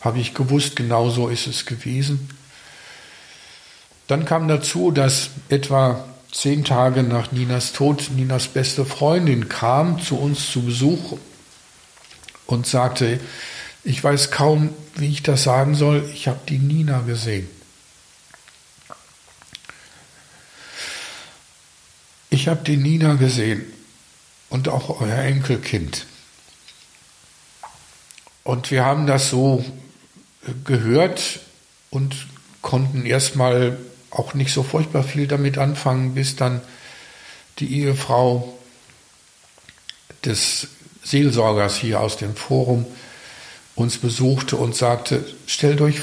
habe 0.00 0.18
ich 0.18 0.34
gewusst, 0.34 0.76
genau 0.76 1.10
so 1.10 1.28
ist 1.28 1.46
es 1.46 1.66
gewesen. 1.66 2.30
Dann 4.06 4.24
kam 4.24 4.48
dazu, 4.48 4.90
dass 4.90 5.30
etwa 5.48 6.04
zehn 6.32 6.64
Tage 6.64 7.02
nach 7.02 7.32
Ninas 7.32 7.72
Tod 7.72 8.10
Ninas 8.14 8.48
beste 8.48 8.84
Freundin 8.84 9.48
kam 9.48 10.00
zu 10.00 10.16
uns 10.16 10.50
zu 10.50 10.62
Besuch 10.62 11.18
und 12.46 12.66
sagte, 12.66 13.20
ich 13.84 14.02
weiß 14.02 14.30
kaum, 14.30 14.70
wie 14.96 15.08
ich 15.08 15.22
das 15.22 15.44
sagen 15.44 15.74
soll, 15.74 16.08
ich 16.12 16.28
habe 16.28 16.40
die 16.48 16.58
Nina 16.58 17.00
gesehen. 17.00 17.48
Ich 22.40 22.48
habe 22.48 22.64
die 22.64 22.78
Nina 22.78 23.16
gesehen 23.16 23.66
und 24.48 24.70
auch 24.70 25.02
euer 25.02 25.18
Enkelkind. 25.18 26.06
Und 28.44 28.70
wir 28.70 28.82
haben 28.82 29.06
das 29.06 29.28
so 29.28 29.62
gehört 30.64 31.40
und 31.90 32.16
konnten 32.62 33.04
erstmal 33.04 33.76
auch 34.10 34.32
nicht 34.32 34.54
so 34.54 34.62
furchtbar 34.62 35.04
viel 35.04 35.26
damit 35.26 35.58
anfangen, 35.58 36.14
bis 36.14 36.36
dann 36.36 36.62
die 37.58 37.82
Ehefrau 37.82 38.58
des 40.24 40.68
Seelsorgers 41.04 41.76
hier 41.76 42.00
aus 42.00 42.16
dem 42.16 42.34
Forum 42.34 42.86
uns 43.74 43.98
besuchte 43.98 44.56
und 44.56 44.74
sagte, 44.74 45.26
stellt 45.46 45.82
euch, 45.82 46.00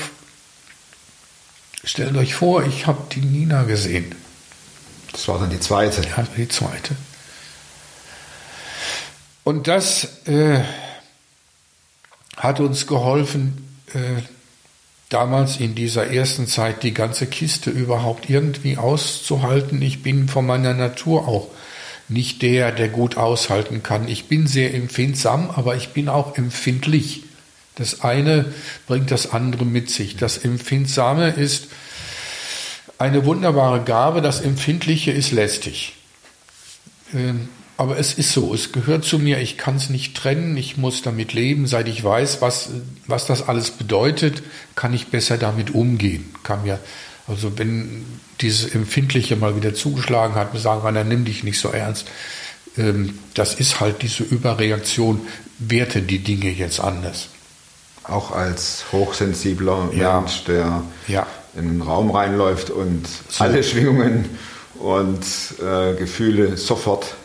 stellt 1.83 2.15
euch 2.15 2.35
vor, 2.35 2.63
ich 2.63 2.85
habe 2.85 3.07
die 3.11 3.21
Nina 3.21 3.63
gesehen. 3.63 4.26
Das 5.11 5.27
war 5.27 5.39
dann 5.39 5.49
die 5.49 5.59
zweite. 5.59 6.01
Ja, 6.01 6.27
die 6.35 6.47
zweite. 6.47 6.95
Und 9.43 9.67
das 9.67 10.27
äh, 10.27 10.61
hat 12.35 12.59
uns 12.59 12.85
geholfen, 12.85 13.79
äh, 13.93 14.21
damals 15.09 15.57
in 15.57 15.73
dieser 15.73 16.07
ersten 16.07 16.47
Zeit 16.47 16.83
die 16.83 16.93
ganze 16.93 17.27
Kiste 17.27 17.69
überhaupt 17.69 18.29
irgendwie 18.29 18.77
auszuhalten. 18.77 19.81
Ich 19.81 20.03
bin 20.03 20.27
von 20.27 20.45
meiner 20.45 20.73
Natur 20.73 21.27
auch 21.27 21.47
nicht 22.09 22.41
der, 22.41 22.71
der 22.71 22.89
gut 22.89 23.17
aushalten 23.17 23.83
kann. 23.83 24.07
Ich 24.07 24.25
bin 24.25 24.47
sehr 24.47 24.73
empfindsam, 24.73 25.49
aber 25.49 25.75
ich 25.75 25.89
bin 25.89 26.09
auch 26.09 26.37
empfindlich. 26.37 27.23
Das 27.75 28.01
eine 28.01 28.53
bringt 28.87 29.11
das 29.11 29.31
andere 29.31 29.65
mit 29.65 29.89
sich. 29.89 30.17
Das 30.17 30.37
Empfindsame 30.37 31.29
ist 31.29 31.67
eine 32.97 33.25
wunderbare 33.25 33.81
Gabe, 33.83 34.21
das 34.21 34.41
Empfindliche 34.41 35.11
ist 35.11 35.31
lästig. 35.31 35.93
Ähm, 37.13 37.49
aber 37.77 37.99
es 37.99 38.15
ist 38.15 38.33
so, 38.33 38.55
es 38.55 38.71
gehört 38.71 39.05
zu 39.05 39.19
mir, 39.19 39.39
ich 39.39 39.55
kann 39.57 39.75
es 39.75 39.89
nicht 39.89 40.17
trennen, 40.17 40.57
ich 40.57 40.77
muss 40.77 41.03
damit 41.03 41.33
leben, 41.33 41.67
seit 41.67 41.87
ich 41.87 42.03
weiß, 42.03 42.41
was, 42.41 42.69
was 43.05 43.27
das 43.27 43.47
alles 43.47 43.69
bedeutet, 43.69 44.41
kann 44.75 44.93
ich 44.95 45.07
besser 45.07 45.37
damit 45.37 45.75
umgehen. 45.75 46.33
Kann 46.41 46.63
mir, 46.63 46.79
also 47.27 47.57
wenn 47.59 48.03
dieses 48.41 48.73
Empfindliche 48.73 49.35
mal 49.35 49.55
wieder 49.55 49.75
zugeschlagen 49.75 50.33
hat, 50.33 50.55
mir 50.55 50.59
sagen, 50.59 50.93
dann 50.95 51.07
nimm 51.07 51.25
dich 51.25 51.43
nicht 51.43 51.59
so 51.59 51.69
ernst. 51.69 52.07
Ähm, 52.77 53.19
das 53.35 53.53
ist 53.53 53.79
halt 53.79 54.01
diese 54.01 54.23
Überreaktion, 54.23 55.21
werte 55.59 56.01
die 56.01 56.19
Dinge 56.19 56.49
jetzt 56.49 56.79
anders. 56.79 57.27
Auch 58.03 58.31
als 58.31 58.85
hochsensibler 58.91 59.91
Ja. 59.93 60.19
Mensch, 60.21 60.43
der 60.45 60.81
Ja. 61.07 61.27
In 61.57 61.67
einen 61.69 61.81
Raum 61.81 62.11
reinläuft 62.11 62.69
und 62.69 63.05
So. 63.29 63.43
alle 63.43 63.63
Schwingungen 63.63 64.25
und 64.79 65.23
äh, 65.61 65.95
Gefühle 65.97 66.57
sofort 66.57 67.15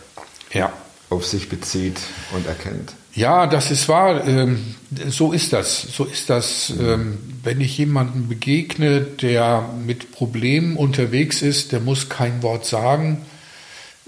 Ja. 0.52 0.72
auf 1.10 1.26
sich 1.26 1.48
bezieht 1.48 1.98
und 2.34 2.46
erkennt. 2.46 2.94
Ja, 3.14 3.46
das 3.46 3.70
ist 3.70 3.88
wahr. 3.90 4.26
Ähm, 4.26 4.74
so 5.10 5.32
ist 5.32 5.52
das. 5.52 5.82
So 5.82 6.04
ist 6.06 6.30
das. 6.30 6.72
Ähm, 6.80 7.18
wenn 7.44 7.60
ich 7.60 7.76
jemandem 7.76 8.26
begegne, 8.28 9.02
der 9.02 9.68
mit 9.84 10.12
Problemen 10.12 10.76
unterwegs 10.78 11.42
ist, 11.42 11.72
der 11.72 11.80
muss 11.80 12.08
kein 12.08 12.42
Wort 12.42 12.64
sagen. 12.64 13.26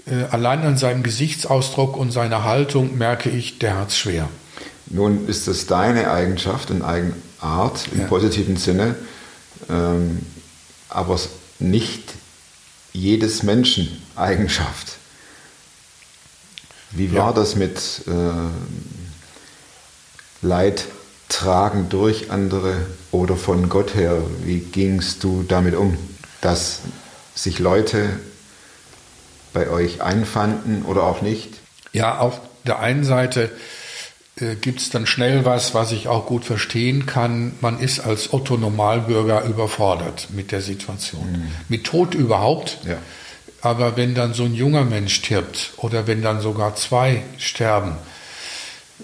Äh, 0.07 0.23
allein 0.31 0.61
an 0.63 0.77
seinem 0.77 1.03
Gesichtsausdruck 1.03 1.97
und 1.97 2.11
seiner 2.11 2.43
Haltung 2.43 2.97
merke 2.97 3.29
ich, 3.29 3.59
der 3.59 3.77
hat's 3.77 3.95
schwer. 3.95 4.27
Nun 4.87 5.27
ist 5.27 5.47
es 5.47 5.67
deine 5.67 6.09
Eigenschaft 6.09 6.71
und 6.71 6.81
Eigenart 6.81 7.87
im 7.93 8.01
Ja. 8.01 8.07
positiven 8.07 8.57
Sinne, 8.57 8.95
ähm, 9.69 10.25
aber 10.89 11.19
nicht 11.59 12.13
jedes 12.93 13.43
Menschen 13.43 14.01
Eigenschaft. 14.15 14.97
Wie 16.91 17.11
war 17.13 17.27
Ja. 17.27 17.33
das 17.33 17.55
mit 17.55 17.79
äh, 18.07 18.11
Leid 20.45 20.85
tragen 21.29 21.89
durch 21.89 22.31
andere 22.31 22.85
oder 23.11 23.35
von 23.35 23.67
Gott 23.69 23.95
her? 23.95 24.21
Wie 24.43 24.59
gingst 24.59 25.23
du 25.23 25.43
damit 25.47 25.75
um, 25.75 25.97
dass 26.41 26.79
sich 27.33 27.59
Leute 27.59 28.19
bei 29.53 29.69
euch 29.69 30.01
einfanden 30.01 30.83
oder 30.85 31.03
auch 31.03 31.21
nicht? 31.21 31.53
Ja, 31.93 32.19
auf 32.19 32.39
der 32.65 32.79
einen 32.79 33.03
Seite 33.03 33.51
äh, 34.37 34.55
gibt 34.55 34.81
es 34.81 34.89
dann 34.89 35.05
schnell 35.05 35.45
was, 35.45 35.73
was 35.73 35.91
ich 35.91 36.07
auch 36.07 36.25
gut 36.25 36.43
verstehen 36.43 37.05
kann. 37.05 37.53
Man 37.61 37.79
ist 37.79 37.99
als 38.01 38.33
Otto 38.33 38.57
Normalbürger 38.57 39.43
überfordert 39.45 40.27
mit 40.31 40.51
der 40.51 40.61
Situation. 40.61 41.51
Mit 41.69 41.85
Tod 41.85 42.13
überhaupt. 42.13 42.79
Ja. 42.85 42.97
Aber 43.61 43.97
wenn 43.97 44.13
dann 44.13 44.33
so 44.33 44.43
ein 44.43 44.53
junger 44.53 44.83
Mensch 44.83 45.15
stirbt 45.15 45.73
oder 45.77 46.05
wenn 46.05 46.21
dann 46.21 46.41
sogar 46.41 46.75
zwei 46.75 47.23
sterben, 47.37 47.93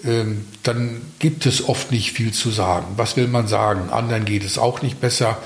ähm, 0.04 0.46
dann 0.62 1.00
gibt 1.18 1.46
es 1.46 1.68
oft 1.68 1.90
nicht 1.90 2.12
viel 2.12 2.32
zu 2.32 2.50
sagen. 2.50 2.86
Was 2.96 3.16
will 3.16 3.26
man 3.26 3.48
sagen? 3.48 3.90
Anderen 3.90 4.24
geht 4.24 4.44
es 4.44 4.58
auch 4.58 4.82
nicht 4.82 5.00
besser. 5.00 5.38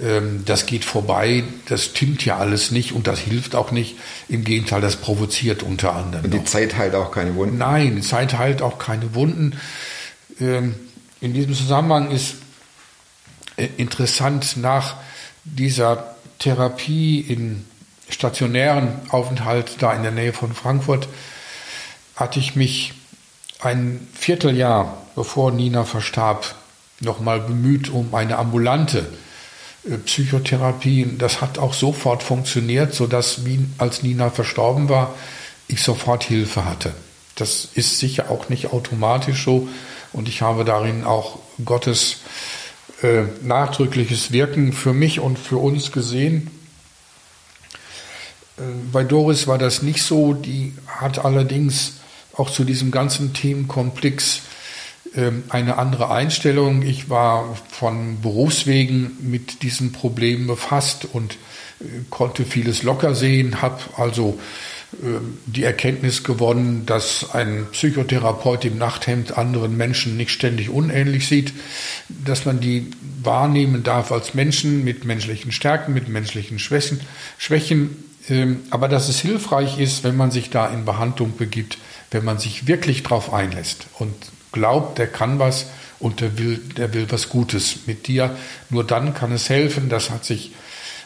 Ähm, 0.00 0.44
das 0.46 0.66
geht 0.66 0.84
vorbei, 0.84 1.44
das 1.68 1.84
stimmt 1.86 2.24
ja 2.24 2.38
alles 2.38 2.70
nicht 2.70 2.92
und 2.92 3.06
das 3.06 3.18
hilft 3.18 3.54
auch 3.54 3.72
nicht. 3.72 3.96
Im 4.28 4.44
Gegenteil, 4.44 4.80
das 4.80 4.96
provoziert 4.96 5.62
unter 5.62 5.94
anderem. 5.94 6.24
Und 6.24 6.32
die 6.32 6.38
noch. 6.38 6.44
Zeit 6.44 6.76
heilt 6.76 6.94
auch 6.94 7.10
keine 7.10 7.34
Wunden. 7.34 7.58
Nein, 7.58 7.96
die 7.96 8.02
Zeit 8.02 8.38
heilt 8.38 8.62
auch 8.62 8.78
keine 8.78 9.14
Wunden. 9.14 9.58
Ähm, 10.40 10.74
in 11.20 11.34
diesem 11.34 11.54
Zusammenhang 11.54 12.10
ist 12.10 12.36
äh, 13.56 13.68
interessant, 13.76 14.56
nach 14.56 14.96
dieser 15.44 16.16
Therapie 16.38 17.20
in 17.20 17.64
stationären 18.08 18.88
Aufenthalt 19.10 19.76
da 19.80 19.92
in 19.92 20.02
der 20.02 20.12
Nähe 20.12 20.32
von 20.32 20.54
Frankfurt 20.54 21.08
hatte 22.16 22.38
ich 22.38 22.56
mich 22.56 22.92
ein 23.60 24.06
Vierteljahr, 24.12 24.98
bevor 25.14 25.50
Nina 25.50 25.84
verstarb, 25.84 26.54
nochmal 27.00 27.40
bemüht 27.40 27.88
um 27.88 28.14
eine 28.14 28.38
ambulante 28.38 29.06
Psychotherapie. 30.04 31.06
Das 31.18 31.40
hat 31.40 31.58
auch 31.58 31.74
sofort 31.74 32.22
funktioniert, 32.22 32.94
sodass, 32.94 33.40
als 33.78 34.02
Nina 34.02 34.30
verstorben 34.30 34.88
war, 34.88 35.14
ich 35.68 35.82
sofort 35.82 36.24
Hilfe 36.24 36.64
hatte. 36.64 36.92
Das 37.34 37.68
ist 37.74 37.98
sicher 37.98 38.30
auch 38.30 38.48
nicht 38.48 38.72
automatisch 38.72 39.44
so 39.44 39.68
und 40.12 40.28
ich 40.28 40.42
habe 40.42 40.64
darin 40.64 41.04
auch 41.04 41.38
Gottes 41.64 42.18
äh, 43.02 43.24
nachdrückliches 43.42 44.32
Wirken 44.32 44.72
für 44.72 44.92
mich 44.92 45.18
und 45.18 45.38
für 45.38 45.56
uns 45.56 45.92
gesehen. 45.92 46.50
Äh, 48.58 48.62
bei 48.92 49.02
Doris 49.02 49.46
war 49.46 49.58
das 49.58 49.82
nicht 49.82 50.02
so, 50.02 50.34
die 50.34 50.74
hat 50.86 51.24
allerdings 51.24 51.94
auch 52.34 52.50
zu 52.50 52.64
diesem 52.64 52.90
ganzen 52.90 53.32
Themenkomplex 53.32 54.42
eine 55.48 55.78
andere 55.78 56.10
Einstellung. 56.10 56.82
Ich 56.82 57.10
war 57.10 57.56
von 57.70 58.20
Berufswegen 58.20 59.16
mit 59.20 59.62
diesen 59.62 59.92
Problemen 59.92 60.46
befasst 60.46 61.06
und 61.12 61.34
äh, 61.80 61.84
konnte 62.10 62.44
vieles 62.44 62.82
locker 62.82 63.14
sehen, 63.14 63.60
habe 63.60 63.80
also 63.96 64.40
ähm, 65.02 65.38
die 65.46 65.64
Erkenntnis 65.64 66.24
gewonnen, 66.24 66.86
dass 66.86 67.34
ein 67.34 67.66
Psychotherapeut 67.72 68.64
im 68.64 68.78
Nachthemd 68.78 69.36
anderen 69.36 69.76
Menschen 69.76 70.16
nicht 70.16 70.30
ständig 70.30 70.70
unähnlich 70.70 71.28
sieht, 71.28 71.52
dass 72.08 72.44
man 72.44 72.60
die 72.60 72.90
wahrnehmen 73.22 73.82
darf 73.82 74.12
als 74.12 74.34
Menschen 74.34 74.82
mit 74.84 75.04
menschlichen 75.04 75.52
Stärken, 75.52 75.92
mit 75.92 76.08
menschlichen 76.08 76.58
Schwächen, 76.58 77.00
Schwächen 77.38 78.04
ähm, 78.28 78.60
aber 78.70 78.88
dass 78.88 79.08
es 79.08 79.20
hilfreich 79.20 79.78
ist, 79.78 80.04
wenn 80.04 80.16
man 80.16 80.30
sich 80.30 80.50
da 80.50 80.68
in 80.68 80.84
Behandlung 80.84 81.36
begibt, 81.36 81.78
wenn 82.10 82.24
man 82.24 82.38
sich 82.38 82.66
wirklich 82.66 83.02
darauf 83.02 83.32
einlässt 83.32 83.86
und 83.98 84.14
glaubt, 84.52 84.98
der 84.98 85.06
kann 85.06 85.38
was 85.38 85.66
und 85.98 86.20
der 86.20 86.38
will, 86.38 86.58
der 86.76 86.92
will 86.94 87.06
was 87.10 87.28
Gutes 87.28 87.86
mit 87.86 88.06
dir. 88.06 88.36
Nur 88.70 88.84
dann 88.84 89.14
kann 89.14 89.32
es 89.32 89.48
helfen. 89.48 89.88
Das 89.88 90.10
hat 90.10 90.24
sich 90.24 90.52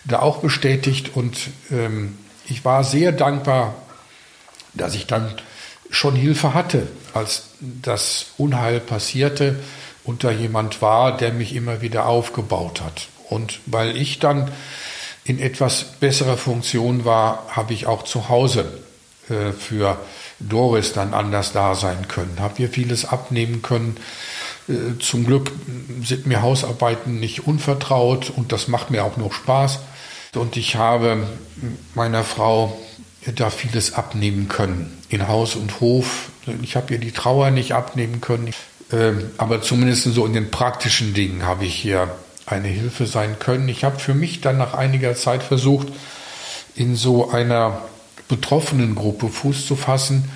da 0.04 0.20
auch 0.20 0.38
bestätigt 0.38 1.16
und 1.16 1.36
ähm, 1.70 2.16
ich 2.46 2.64
war 2.64 2.84
sehr 2.84 3.12
dankbar, 3.12 3.74
dass 4.74 4.94
ich 4.94 5.06
dann 5.06 5.34
schon 5.90 6.14
Hilfe 6.14 6.54
hatte, 6.54 6.88
als 7.14 7.50
das 7.60 8.26
Unheil 8.36 8.80
passierte 8.80 9.56
und 10.04 10.24
da 10.24 10.30
jemand 10.30 10.82
war, 10.82 11.16
der 11.16 11.32
mich 11.32 11.54
immer 11.54 11.80
wieder 11.80 12.06
aufgebaut 12.06 12.80
hat. 12.80 13.08
Und 13.28 13.60
weil 13.66 13.96
ich 13.96 14.18
dann 14.18 14.50
in 15.24 15.40
etwas 15.40 15.84
besserer 15.84 16.36
Funktion 16.36 17.04
war, 17.04 17.46
habe 17.50 17.72
ich 17.72 17.86
auch 17.86 18.04
zu 18.04 18.28
Hause 18.28 18.80
äh, 19.28 19.52
für 19.52 19.98
Doris 20.38 20.92
dann 20.92 21.14
anders 21.14 21.52
da 21.52 21.74
sein 21.74 22.08
können. 22.08 22.36
Habe 22.40 22.62
ihr 22.62 22.68
vieles 22.68 23.04
abnehmen 23.04 23.62
können. 23.62 23.96
Äh, 24.68 24.98
zum 25.00 25.24
Glück 25.24 25.50
sind 26.02 26.26
mir 26.26 26.42
Hausarbeiten 26.42 27.18
nicht 27.20 27.46
unvertraut 27.46 28.30
und 28.34 28.52
das 28.52 28.68
macht 28.68 28.90
mir 28.90 29.04
auch 29.04 29.16
noch 29.16 29.32
Spaß. 29.32 29.80
Und 30.34 30.56
ich 30.56 30.76
habe 30.76 31.26
meiner 31.94 32.22
Frau 32.24 32.78
da 33.34 33.50
vieles 33.50 33.94
abnehmen 33.94 34.48
können, 34.48 35.02
in 35.08 35.28
Haus 35.28 35.56
und 35.56 35.80
Hof. 35.80 36.30
Ich 36.62 36.76
habe 36.76 36.92
ihr 36.92 37.00
die 37.00 37.12
Trauer 37.12 37.50
nicht 37.50 37.72
abnehmen 37.72 38.20
können, 38.20 38.52
ähm, 38.92 39.30
aber 39.38 39.62
zumindest 39.62 40.04
so 40.04 40.26
in 40.26 40.32
den 40.32 40.50
praktischen 40.50 41.14
Dingen 41.14 41.44
habe 41.44 41.64
ich 41.64 41.74
hier 41.74 42.14
eine 42.44 42.68
Hilfe 42.68 43.06
sein 43.06 43.38
können. 43.38 43.68
Ich 43.68 43.82
habe 43.82 43.98
für 43.98 44.14
mich 44.14 44.40
dann 44.40 44.58
nach 44.58 44.74
einiger 44.74 45.14
Zeit 45.16 45.42
versucht, 45.42 45.88
in 46.76 46.94
so 46.94 47.30
einer 47.30 47.82
betroffenen 48.28 48.94
Gruppe 48.94 49.28
Fuß 49.28 49.66
zu 49.66 49.76
fassen. 49.76 50.30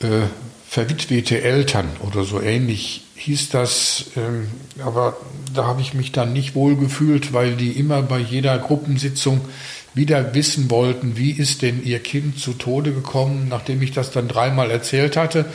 Äh, 0.00 0.26
verwitwete 0.68 1.40
Eltern 1.40 1.88
oder 2.06 2.24
so 2.24 2.40
ähnlich 2.40 3.04
hieß 3.16 3.48
das. 3.50 4.06
Ähm, 4.16 4.48
aber 4.84 5.16
da 5.54 5.66
habe 5.66 5.80
ich 5.80 5.94
mich 5.94 6.12
dann 6.12 6.32
nicht 6.32 6.54
wohl 6.54 6.76
gefühlt, 6.76 7.32
weil 7.32 7.56
die 7.56 7.72
immer 7.72 8.02
bei 8.02 8.18
jeder 8.18 8.58
Gruppensitzung 8.58 9.40
wieder 9.94 10.34
wissen 10.34 10.70
wollten, 10.70 11.16
wie 11.16 11.32
ist 11.32 11.62
denn 11.62 11.82
ihr 11.82 11.98
Kind 11.98 12.38
zu 12.38 12.52
Tode 12.52 12.92
gekommen, 12.92 13.48
nachdem 13.48 13.82
ich 13.82 13.92
das 13.92 14.10
dann 14.10 14.28
dreimal 14.28 14.70
erzählt 14.70 15.16
hatte 15.16 15.46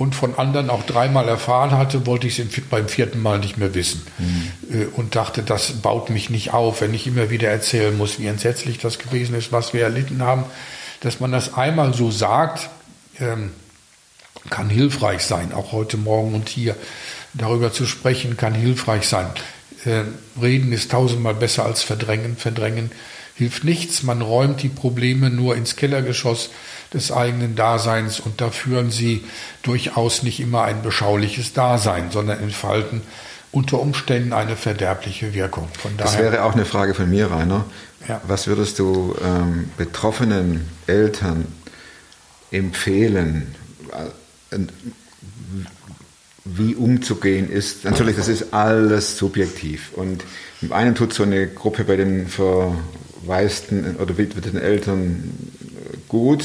und 0.00 0.14
von 0.14 0.38
anderen 0.38 0.70
auch 0.70 0.82
dreimal 0.84 1.28
erfahren 1.28 1.72
hatte, 1.72 2.06
wollte 2.06 2.26
ich 2.26 2.38
es 2.38 2.46
beim 2.70 2.88
vierten 2.88 3.20
Mal 3.20 3.38
nicht 3.38 3.58
mehr 3.58 3.74
wissen. 3.74 4.00
Mhm. 4.18 4.88
Und 4.96 5.14
dachte, 5.14 5.42
das 5.42 5.72
baut 5.82 6.08
mich 6.08 6.30
nicht 6.30 6.54
auf, 6.54 6.80
wenn 6.80 6.94
ich 6.94 7.06
immer 7.06 7.28
wieder 7.28 7.50
erzählen 7.50 7.96
muss, 7.96 8.18
wie 8.18 8.26
entsetzlich 8.26 8.78
das 8.78 8.98
gewesen 8.98 9.34
ist, 9.34 9.52
was 9.52 9.74
wir 9.74 9.82
erlitten 9.82 10.22
haben. 10.22 10.44
Dass 11.00 11.20
man 11.20 11.32
das 11.32 11.52
einmal 11.52 11.92
so 11.92 12.10
sagt, 12.10 12.70
ähm, 13.20 13.50
kann 14.48 14.70
hilfreich 14.70 15.22
sein. 15.22 15.52
Auch 15.52 15.72
heute 15.72 15.98
Morgen 15.98 16.34
und 16.34 16.48
hier 16.48 16.76
darüber 17.34 17.70
zu 17.70 17.84
sprechen, 17.84 18.38
kann 18.38 18.54
hilfreich 18.54 19.06
sein. 19.06 19.26
Äh, 19.84 20.04
reden 20.40 20.72
ist 20.72 20.90
tausendmal 20.90 21.34
besser 21.34 21.66
als 21.66 21.82
verdrängen. 21.82 22.38
Verdrängen 22.38 22.90
hilft 23.34 23.64
nichts. 23.64 24.02
Man 24.02 24.22
räumt 24.22 24.62
die 24.62 24.68
Probleme 24.68 25.30
nur 25.30 25.56
ins 25.56 25.76
Kellergeschoss 25.76 26.50
des 26.92 27.12
eigenen 27.12 27.54
Daseins 27.54 28.20
und 28.20 28.40
da 28.40 28.50
führen 28.50 28.90
sie 28.90 29.24
durchaus 29.62 30.22
nicht 30.22 30.40
immer 30.40 30.62
ein 30.62 30.82
beschauliches 30.82 31.52
Dasein, 31.52 32.10
sondern 32.10 32.40
entfalten 32.40 33.02
unter 33.52 33.80
Umständen 33.80 34.32
eine 34.32 34.56
verderbliche 34.56 35.34
Wirkung. 35.34 35.68
Von 35.78 35.96
daher, 35.96 36.12
das 36.12 36.18
wäre 36.20 36.44
auch 36.44 36.54
eine 36.54 36.64
Frage 36.64 36.94
von 36.94 37.08
mir, 37.08 37.30
Rainer. 37.30 37.64
Ja. 38.08 38.20
Was 38.26 38.46
würdest 38.46 38.78
du 38.78 39.14
ähm, 39.22 39.70
betroffenen 39.76 40.68
Eltern 40.86 41.46
empfehlen, 42.50 43.54
äh, 44.52 44.58
wie 46.44 46.74
umzugehen 46.74 47.50
ist? 47.50 47.84
Natürlich, 47.84 48.16
das 48.16 48.28
ist 48.28 48.54
alles 48.54 49.18
subjektiv. 49.18 49.92
Und 49.94 50.24
im 50.62 50.72
einen 50.72 50.94
tut 50.94 51.12
so 51.12 51.22
eine 51.22 51.46
Gruppe 51.46 51.84
bei 51.84 51.96
den 51.96 52.28
verwaisten 53.20 53.96
oder 53.96 54.16
witweten 54.18 54.58
Eltern 54.58 55.32
gut, 56.08 56.44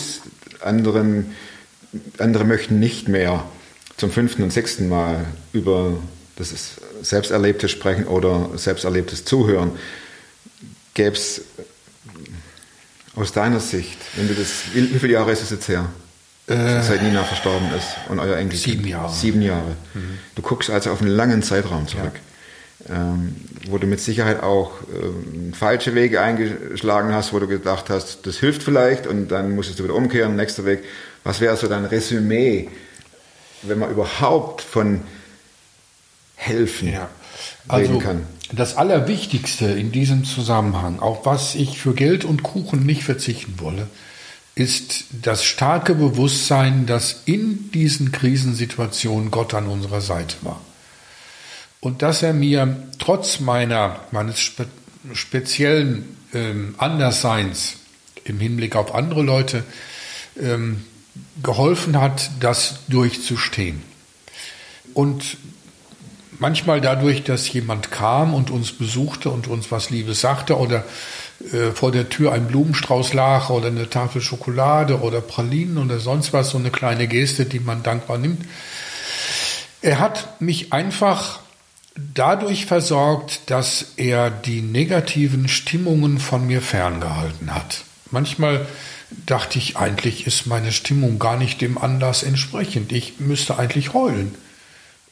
anderen, 0.61 1.35
andere 2.17 2.43
möchten 2.43 2.79
nicht 2.79 3.07
mehr 3.07 3.45
zum 3.97 4.11
fünften 4.11 4.43
und 4.43 4.51
sechsten 4.51 4.89
Mal 4.89 5.25
über 5.53 5.97
das 6.35 6.53
Selbsterlebte 7.01 7.69
sprechen 7.69 8.05
oder 8.05 8.49
Selbsterlebtes 8.55 9.25
zuhören. 9.25 9.71
Gäbe 10.93 11.15
es 11.15 11.41
aus 13.15 13.31
deiner 13.31 13.61
Sicht, 13.61 13.97
wenn 14.15 14.27
du 14.27 14.33
das, 14.33 14.63
wie, 14.73 14.93
wie 14.93 14.99
viele 14.99 15.13
Jahre 15.13 15.31
ist 15.31 15.43
es 15.43 15.49
jetzt 15.51 15.67
her? 15.69 15.89
Äh, 16.47 16.83
seit 16.83 17.01
Nina 17.01 17.23
verstorben 17.23 17.69
ist 17.75 17.87
und 18.09 18.19
euer 18.19 18.37
Enkel. 18.37 18.59
Sieben 18.59 18.85
Jahre. 18.85 19.11
Sieben 19.11 19.41
Jahre. 19.41 19.75
Mhm. 19.93 20.19
Du 20.35 20.41
guckst 20.41 20.69
also 20.69 20.91
auf 20.91 21.01
einen 21.01 21.09
langen 21.09 21.41
Zeitraum 21.41 21.87
zurück. 21.87 22.13
Ja 22.13 22.34
ähm, 22.89 23.35
wo 23.67 23.77
du 23.77 23.87
mit 23.87 23.99
Sicherheit 23.99 24.43
auch 24.43 24.71
ähm, 24.93 25.53
falsche 25.53 25.95
Wege 25.95 26.21
eingeschlagen 26.21 27.13
hast, 27.13 27.33
wo 27.33 27.39
du 27.39 27.47
gedacht 27.47 27.89
hast, 27.89 28.27
das 28.27 28.37
hilft 28.37 28.63
vielleicht 28.63 29.07
und 29.07 29.29
dann 29.29 29.55
musstest 29.55 29.79
du 29.79 29.85
wieder 29.85 29.95
umkehren, 29.95 30.35
nächster 30.35 30.65
Weg. 30.65 30.83
Was 31.23 31.39
wäre 31.39 31.55
so 31.57 31.67
dein 31.67 31.85
Resümee, 31.85 32.69
wenn 33.63 33.79
man 33.79 33.89
überhaupt 33.89 34.61
von 34.61 35.01
helfen 36.35 36.91
ja. 36.91 37.09
also, 37.67 37.93
reden 37.93 38.03
kann? 38.03 38.27
Das 38.51 38.77
Allerwichtigste 38.77 39.65
in 39.65 39.91
diesem 39.91 40.25
Zusammenhang, 40.25 40.99
auch 40.99 41.25
was 41.25 41.55
ich 41.55 41.79
für 41.79 41.93
Geld 41.93 42.25
und 42.25 42.43
Kuchen 42.43 42.85
nicht 42.85 43.03
verzichten 43.03 43.55
wolle, 43.57 43.87
ist 44.53 45.05
das 45.23 45.43
starke 45.43 45.95
Bewusstsein, 45.95 46.85
dass 46.85 47.23
in 47.25 47.71
diesen 47.71 48.11
Krisensituationen 48.11 49.31
Gott 49.31 49.53
an 49.53 49.67
unserer 49.67 50.01
Seite 50.01 50.35
war 50.41 50.61
und 51.79 52.01
dass 52.01 52.23
er 52.23 52.33
mir 52.33 52.77
trotz 52.99 53.39
meiner, 53.39 53.99
meines 54.11 54.39
spe 54.39 54.65
speziellen 55.13 56.17
ähm, 56.33 56.73
Andersseins 56.79 57.75
im 58.23 58.39
Hinblick 58.39 58.75
auf 58.75 58.95
andere 58.95 59.21
Leute 59.21 59.63
ähm, 60.41 60.83
geholfen 61.43 62.01
hat, 62.01 62.31
das 62.39 62.79
durchzustehen. 62.87 63.83
Und 64.95 65.37
manchmal 66.39 66.81
dadurch, 66.81 67.23
dass 67.23 67.51
jemand 67.51 67.91
kam 67.91 68.33
und 68.33 68.49
uns 68.49 68.71
besuchte 68.71 69.29
und 69.29 69.47
uns 69.47 69.71
was 69.71 69.89
Liebes 69.89 70.21
sagte 70.21 70.57
oder 70.57 70.83
äh, 71.51 71.71
vor 71.71 71.91
der 71.91 72.09
Tür 72.09 72.33
ein 72.33 72.47
Blumenstrauß 72.47 73.13
lag 73.13 73.49
oder 73.49 73.67
eine 73.67 73.89
Tafel 73.89 74.21
Schokolade 74.21 75.01
oder 75.01 75.21
Pralinen 75.21 75.77
oder 75.77 75.99
sonst 75.99 76.33
was, 76.33 76.49
so 76.49 76.57
eine 76.57 76.71
kleine 76.71 77.07
Geste, 77.07 77.45
die 77.45 77.59
man 77.59 77.83
dankbar 77.83 78.17
nimmt. 78.17 78.45
Er 79.81 79.99
hat 79.99 80.41
mich 80.41 80.73
einfach 80.73 81.39
dadurch 82.13 82.65
versorgt, 82.65 83.41
dass 83.49 83.93
er 83.97 84.29
die 84.29 84.61
negativen 84.61 85.47
Stimmungen 85.47 86.19
von 86.19 86.45
mir 86.45 86.61
ferngehalten 86.61 87.53
hat. 87.55 87.83
Manchmal 88.11 88.65
dachte 89.25 89.57
ich, 89.57 89.77
eigentlich 89.77 90.27
ist 90.27 90.45
meine 90.45 90.71
Stimmung 90.71 91.19
gar 91.19 91.37
nicht 91.37 91.61
dem 91.61 91.77
Anlass 91.77 92.23
entsprechend. 92.23 92.91
Ich 92.91 93.19
müsste 93.19 93.57
eigentlich 93.57 93.93
heulen 93.93 94.35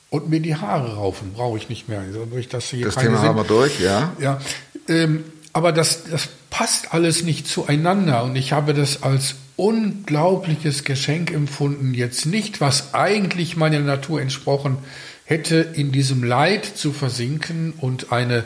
und 0.10 0.30
mir 0.30 0.42
die 0.42 0.56
Haare 0.56 0.96
raufen. 0.96 1.34
Brauche 1.34 1.58
ich 1.58 1.70
nicht 1.70 1.88
mehr. 1.88 2.02
Also 2.02 2.26
durch 2.26 2.50
das 2.50 2.70
hier 2.70 2.86
Das 2.86 2.96
Thema 2.96 3.18
Sinn- 3.18 3.30
haben 3.30 3.38
wir 3.38 3.44
durch, 3.46 3.80
ja. 3.80 4.12
ja, 4.20 4.42
ähm, 4.90 5.24
aber 5.54 5.72
das, 5.72 6.04
das 6.10 6.28
passt 6.50 6.94
alles 6.94 7.24
nicht 7.24 7.48
zueinander 7.48 8.24
und 8.24 8.36
ich 8.36 8.52
habe 8.52 8.74
das 8.74 9.04
als 9.04 9.36
unglaubliches 9.56 10.84
Geschenk 10.84 11.32
empfunden, 11.32 11.94
jetzt 11.94 12.26
nicht, 12.26 12.60
was 12.60 12.94
eigentlich 12.94 13.56
meiner 13.56 13.80
Natur 13.80 14.20
entsprochen 14.20 14.78
hätte, 15.26 15.58
in 15.58 15.92
diesem 15.92 16.24
Leid 16.24 16.66
zu 16.66 16.92
versinken 16.92 17.74
und 17.80 18.12
eine 18.12 18.44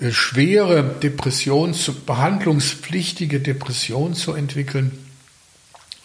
äh, 0.00 0.10
schwere 0.10 0.82
Depression, 0.82 1.74
behandlungspflichtige 2.06 3.40
Depression 3.40 4.14
zu 4.14 4.34
entwickeln, 4.34 4.98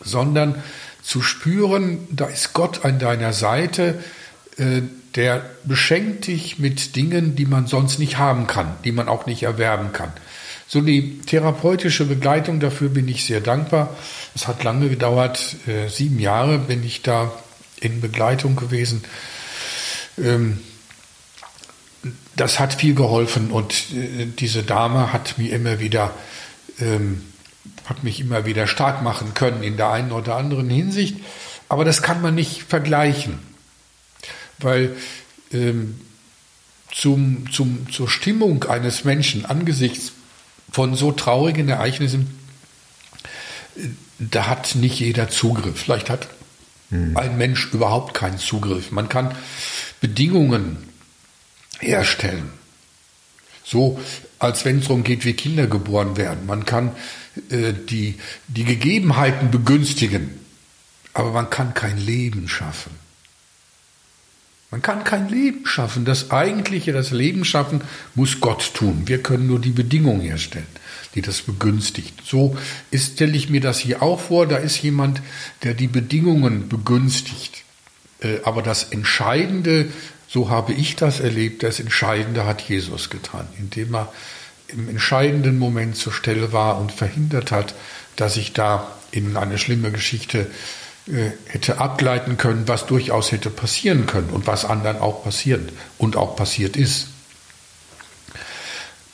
sondern 0.01 0.61
zu 1.01 1.21
spüren, 1.21 2.07
da 2.11 2.25
ist 2.25 2.53
Gott 2.53 2.85
an 2.85 2.99
deiner 2.99 3.33
Seite, 3.33 4.03
äh, 4.57 4.81
der 5.15 5.49
beschenkt 5.63 6.27
dich 6.27 6.59
mit 6.59 6.95
Dingen, 6.95 7.35
die 7.35 7.45
man 7.45 7.65
sonst 7.65 7.97
nicht 7.97 8.17
haben 8.17 8.45
kann, 8.45 8.75
die 8.83 8.91
man 8.91 9.07
auch 9.07 9.25
nicht 9.25 9.43
erwerben 9.43 9.93
kann. 9.93 10.13
So 10.67 10.81
die 10.81 11.19
therapeutische 11.21 12.05
Begleitung, 12.05 12.59
dafür 12.59 12.89
bin 12.89 13.07
ich 13.07 13.25
sehr 13.25 13.39
dankbar. 13.39 13.95
Es 14.35 14.47
hat 14.47 14.63
lange 14.63 14.89
gedauert, 14.89 15.55
äh, 15.65 15.87
sieben 15.87 16.19
Jahre 16.19 16.59
bin 16.59 16.83
ich 16.83 17.01
da 17.01 17.31
in 17.79 18.01
Begleitung 18.01 18.55
gewesen. 18.55 19.03
Ähm, 20.17 20.59
das 22.35 22.59
hat 22.59 22.73
viel 22.75 22.93
geholfen 22.93 23.51
und 23.51 23.73
äh, 23.93 24.27
diese 24.27 24.63
Dame 24.63 25.11
hat 25.11 25.37
mir 25.37 25.51
immer 25.51 25.79
wieder, 25.79 26.13
ähm, 26.79 27.23
hat 27.85 28.03
mich 28.03 28.19
immer 28.19 28.45
wieder 28.45 28.67
stark 28.67 29.01
machen 29.01 29.33
können 29.33 29.63
in 29.63 29.77
der 29.77 29.91
einen 29.91 30.11
oder 30.11 30.35
anderen 30.35 30.69
Hinsicht. 30.69 31.17
Aber 31.69 31.83
das 31.83 32.01
kann 32.01 32.21
man 32.21 32.35
nicht 32.35 32.63
vergleichen, 32.63 33.39
weil 34.59 34.95
ähm, 35.51 35.99
zum, 36.91 37.51
zum, 37.51 37.91
zur 37.91 38.09
Stimmung 38.09 38.63
eines 38.65 39.03
Menschen 39.03 39.45
angesichts 39.45 40.13
von 40.71 40.95
so 40.95 41.11
traurigen 41.11 41.69
Ereignissen, 41.69 42.39
äh, 43.75 43.87
da 44.19 44.47
hat 44.47 44.75
nicht 44.75 44.99
jeder 44.99 45.29
Zugriff. 45.29 45.79
Vielleicht 45.81 46.09
hat 46.09 46.27
ein 46.89 47.37
Mensch 47.37 47.73
überhaupt 47.73 48.13
keinen 48.13 48.37
Zugriff. 48.37 48.91
Man 48.91 49.09
kann 49.09 49.35
Bedingungen 49.99 50.77
herstellen. 51.79 52.49
So, 53.63 53.99
als 54.39 54.63
wenn 54.65 54.79
es 54.79 54.85
darum 54.85 55.03
geht, 55.03 55.25
wie 55.25 55.33
Kinder 55.33 55.67
geboren 55.67 56.15
werden. 56.15 56.45
Man 56.45 56.65
kann 56.65 56.91
äh, 57.49 57.73
die, 57.73 58.15
die 58.47 58.63
Gegebenheiten 58.63 59.51
begünstigen, 59.51 60.39
aber 61.13 61.31
man 61.31 61.49
kann 61.49 61.73
kein 61.73 61.97
Leben 61.97 62.47
schaffen. 62.47 62.91
Man 64.69 64.81
kann 64.81 65.03
kein 65.05 65.29
Leben 65.29 65.65
schaffen. 65.65 66.03
Das 66.03 66.31
eigentliche, 66.31 66.91
das 66.91 67.11
Leben 67.11 67.45
schaffen, 67.45 67.81
muss 68.15 68.41
Gott 68.41 68.73
tun. 68.73 69.03
Wir 69.05 69.23
können 69.23 69.47
nur 69.47 69.59
die 69.59 69.71
Bedingungen 69.71 70.21
herstellen, 70.21 70.67
die 71.15 71.21
das 71.21 71.41
begünstigt. 71.41 72.21
So 72.25 72.57
stelle 72.93 73.37
ich 73.37 73.49
mir 73.49 73.61
das 73.61 73.79
hier 73.79 74.01
auch 74.01 74.19
vor. 74.19 74.45
Da 74.45 74.57
ist 74.57 74.81
jemand, 74.81 75.21
der 75.63 75.73
die 75.73 75.87
Bedingungen 75.87 76.67
begünstigt. 76.67 77.63
Äh, 78.21 78.39
Aber 78.43 78.61
das 78.61 78.83
Entscheidende, 78.83 79.87
so 80.27 80.49
habe 80.49 80.73
ich 80.73 80.95
das 80.95 81.19
erlebt, 81.19 81.63
das 81.63 81.79
Entscheidende 81.79 82.45
hat 82.45 82.61
Jesus 82.61 83.09
getan, 83.09 83.47
indem 83.57 83.95
er 83.95 84.11
im 84.67 84.89
entscheidenden 84.89 85.57
Moment 85.57 85.95
zur 85.95 86.11
Stelle 86.11 86.51
war 86.51 86.77
und 86.79 86.91
verhindert 86.91 87.51
hat, 87.51 87.73
dass 88.17 88.35
ich 88.35 88.53
da 88.53 88.91
in 89.11 89.37
eine 89.37 89.57
schlimme 89.57 89.91
Geschichte 89.91 90.47
äh, 91.07 91.31
hätte 91.45 91.79
abgleiten 91.79 92.35
können, 92.37 92.67
was 92.67 92.85
durchaus 92.85 93.31
hätte 93.31 93.49
passieren 93.49 94.05
können 94.07 94.29
und 94.29 94.45
was 94.47 94.65
anderen 94.65 94.97
auch 94.97 95.23
passiert 95.23 95.71
und 95.97 96.17
auch 96.17 96.35
passiert 96.35 96.75
ist 96.75 97.07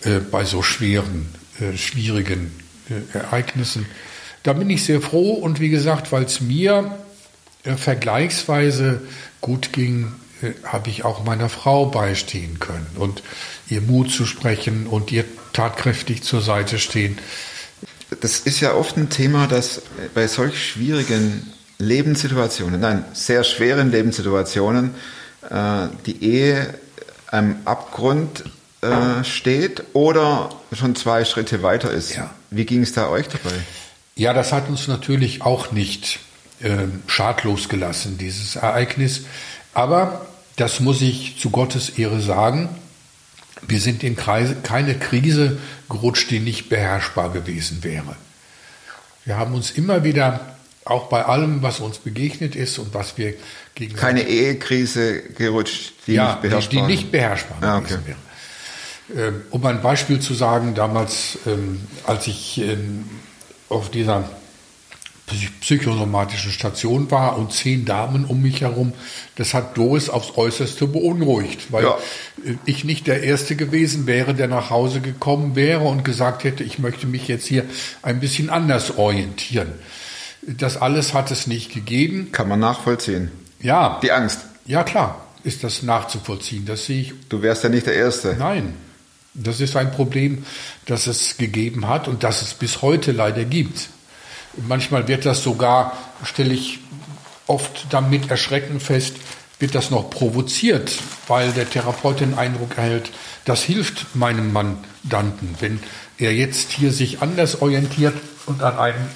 äh, 0.03 0.19
bei 0.19 0.45
so 0.45 0.63
schweren, 0.63 1.27
schwierigen 1.75 2.51
Ereignissen. 3.13 3.85
Da 4.41 4.53
bin 4.53 4.69
ich 4.69 4.83
sehr 4.83 5.01
froh 5.01 5.33
und 5.33 5.59
wie 5.59 5.69
gesagt, 5.69 6.11
weil 6.11 6.23
es 6.23 6.41
mir 6.41 6.97
äh, 7.63 7.75
vergleichsweise 7.75 9.01
gut 9.41 9.73
ging, 9.73 10.13
äh, 10.41 10.51
habe 10.63 10.89
ich 10.89 11.05
auch 11.05 11.23
meiner 11.23 11.49
Frau 11.49 11.85
beistehen 11.85 12.59
können 12.59 12.87
und 12.95 13.23
ihr 13.69 13.81
Mut 13.81 14.11
zu 14.11 14.25
sprechen 14.25 14.87
und 14.87 15.11
ihr 15.11 15.25
tatkräftig 15.53 16.23
zur 16.23 16.41
Seite 16.41 16.79
stehen. 16.79 17.17
Das 18.21 18.41
ist 18.41 18.59
ja 18.59 18.73
oft 18.73 18.97
ein 18.97 19.09
Thema, 19.09 19.47
das 19.47 19.81
bei 20.13 20.27
solch 20.27 20.71
schwierigen 20.71 21.51
Lebenssituationen, 21.79 22.79
nein, 22.79 23.05
sehr 23.13 23.43
schweren 23.43 23.91
Lebenssituationen, 23.91 24.93
äh, 25.49 25.87
die 26.05 26.23
Ehe 26.23 26.73
am 27.27 27.57
Abgrund 27.65 28.43
äh, 28.81 29.23
steht 29.23 29.83
oder 29.93 30.49
schon 30.73 30.95
zwei 30.95 31.25
Schritte 31.25 31.63
weiter 31.63 31.91
ist. 31.91 32.15
Ja. 32.15 32.29
Wie 32.51 32.65
ging 32.65 32.81
es 32.81 32.93
da 32.93 33.09
euch 33.09 33.27
dabei? 33.27 33.55
Ja, 34.15 34.33
das 34.33 34.51
hat 34.51 34.69
uns 34.69 34.87
natürlich 34.87 35.41
auch 35.41 35.71
nicht 35.71 36.19
ähm, 36.63 37.03
schadlos 37.07 37.69
gelassen, 37.69 38.17
dieses 38.17 38.55
Ereignis. 38.55 39.21
Aber 39.73 40.25
das 40.55 40.79
muss 40.79 41.01
ich 41.01 41.37
zu 41.39 41.49
Gottes 41.49 41.89
Ehre 41.97 42.21
sagen. 42.21 42.69
Wir 43.67 43.79
sind 43.79 44.03
in 44.03 44.15
Kreise, 44.15 44.55
keine 44.61 44.95
Krise 44.97 45.57
gerutscht, 45.89 46.29
die 46.31 46.39
nicht 46.39 46.69
beherrschbar 46.69 47.31
gewesen 47.31 47.83
wäre. 47.83 48.15
Wir 49.25 49.37
haben 49.37 49.53
uns 49.53 49.71
immer 49.71 50.03
wieder, 50.03 50.41
auch 50.85 51.07
bei 51.07 51.23
allem, 51.23 51.61
was 51.61 51.79
uns 51.79 51.97
begegnet 51.97 52.55
ist 52.57 52.77
und 52.77 52.93
was 52.93 53.17
wir 53.17 53.35
gegen 53.73 53.95
Keine 53.95 54.23
Ehekrise 54.27 55.21
gerutscht, 55.21 55.93
die 56.07 56.13
ja, 56.13 56.27
nicht 56.27 56.41
beherrschbar 56.41 56.69
die, 56.69 56.75
die 56.75 56.81
nicht 56.81 57.11
beherrschbar 57.11 57.57
Ah, 57.61 57.79
gewesen 57.79 58.03
okay. 58.03 58.15
wäre. 59.15 59.27
Ähm, 59.27 59.41
Um 59.49 59.65
ein 59.65 59.81
Beispiel 59.81 60.19
zu 60.19 60.33
sagen, 60.33 60.75
damals, 60.75 61.37
ähm, 61.45 61.79
als 62.05 62.27
ich 62.27 62.57
ähm, 62.59 63.05
auf 63.69 63.91
dieser 63.91 64.29
psychosomatischen 65.61 66.51
Station 66.51 67.09
war 67.09 67.37
und 67.37 67.51
zehn 67.53 67.85
Damen 67.85 68.25
um 68.25 68.41
mich 68.41 68.61
herum, 68.61 68.93
das 69.35 69.53
hat 69.53 69.77
Doris 69.77 70.09
aufs 70.09 70.37
Äußerste 70.37 70.87
beunruhigt, 70.87 71.71
weil 71.71 71.83
Ja. 71.85 71.97
ich 72.65 72.83
nicht 72.83 73.07
der 73.07 73.23
Erste 73.23 73.55
gewesen 73.55 74.05
wäre, 74.05 74.33
der 74.33 74.47
nach 74.47 74.69
Hause 74.69 74.99
gekommen 75.01 75.55
wäre 75.55 75.83
und 75.85 76.03
gesagt 76.03 76.43
hätte, 76.43 76.63
ich 76.63 76.79
möchte 76.79 77.07
mich 77.07 77.27
jetzt 77.27 77.45
hier 77.47 77.65
ein 78.01 78.19
bisschen 78.19 78.49
anders 78.49 78.97
orientieren. 78.97 79.69
Das 80.45 80.75
alles 80.77 81.13
hat 81.13 81.31
es 81.31 81.47
nicht 81.47 81.73
gegeben. 81.73 82.29
Kann 82.33 82.49
man 82.49 82.59
nachvollziehen. 82.59 83.31
Ja, 83.61 83.99
Die 84.03 84.11
Angst. 84.11 84.39
ja 84.65 84.83
klar, 84.83 85.25
ist 85.45 85.63
das 85.63 85.83
nachzuvollziehen. 85.83 86.65
Das 86.65 86.85
sehe 86.85 87.01
ich 87.01 87.13
Du 87.29 87.41
wärst 87.41 87.63
ja 87.63 87.69
nicht 87.69 87.85
der 87.87 87.95
Erste. 87.95 88.35
Nein, 88.37 88.73
das 89.33 89.61
ist 89.61 89.77
ein 89.77 89.91
Problem, 89.91 90.45
das 90.85 91.07
es 91.07 91.37
gegeben 91.37 91.87
hat 91.87 92.09
und 92.09 92.23
das 92.23 92.41
es 92.41 92.53
bis 92.53 92.81
heute 92.81 93.13
leider 93.13 93.45
gibt. 93.45 93.87
Manchmal 94.57 95.07
wird 95.07 95.25
das 95.25 95.43
sogar, 95.43 95.97
stelle 96.23 96.53
ich 96.53 96.79
oft 97.47 97.87
damit 97.89 98.29
erschreckend 98.29 98.83
fest, 98.83 99.15
wird 99.59 99.75
das 99.75 99.89
noch 99.89 100.09
provoziert, 100.09 100.93
weil 101.27 101.51
der 101.51 101.69
Therapeut 101.69 102.19
den 102.19 102.37
Eindruck 102.37 102.77
erhält, 102.77 103.11
das 103.45 103.63
hilft 103.63 104.15
meinem 104.15 104.53
Mandanten, 104.53 105.55
wenn 105.59 105.79
er 106.17 106.33
jetzt 106.33 106.71
hier 106.71 106.91
sich 106.91 107.21
anders 107.21 107.61
orientiert 107.61 108.15
und 108.45 108.61
an 108.61 108.77
einen 108.77 109.09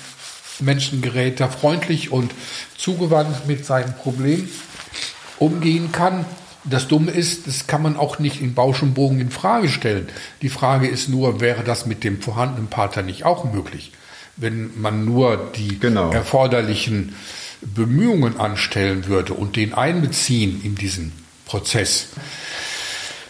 Menschen 0.59 1.01
gerät, 1.01 1.39
der 1.39 1.49
freundlich 1.49 2.11
und 2.11 2.31
zugewandt 2.77 3.47
mit 3.47 3.65
seinem 3.65 3.93
Problem 3.93 4.49
umgehen 5.37 5.91
kann. 5.91 6.25
Das 6.63 6.87
Dumme 6.87 7.11
ist, 7.11 7.47
das 7.47 7.67
kann 7.67 7.81
man 7.81 7.95
auch 7.95 8.19
nicht 8.19 8.41
in 8.41 8.53
Bausch 8.53 8.81
und 8.81 8.93
Bogen 8.93 9.19
in 9.19 9.29
Frage 9.29 9.69
stellen. 9.69 10.09
Die 10.41 10.49
Frage 10.49 10.87
ist 10.87 11.07
nur, 11.07 11.39
wäre 11.39 11.63
das 11.63 11.85
mit 11.85 12.03
dem 12.03 12.21
vorhandenen 12.21 12.67
Partner 12.67 13.03
nicht 13.03 13.23
auch 13.23 13.45
möglich? 13.45 13.91
Wenn 14.37 14.79
man 14.79 15.03
nur 15.05 15.51
die 15.55 15.79
Genau. 15.79 16.11
erforderlichen 16.11 17.15
Bemühungen 17.61 18.39
anstellen 18.39 19.07
würde 19.07 19.33
und 19.33 19.55
den 19.55 19.73
einbeziehen 19.73 20.61
in 20.63 20.75
diesen 20.75 21.11
Prozess. 21.45 22.07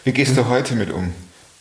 Wie 0.04 0.12
gehst 0.12 0.36
du 0.36 0.46
heute 0.48 0.74
mit 0.74 0.90
um? 0.92 1.12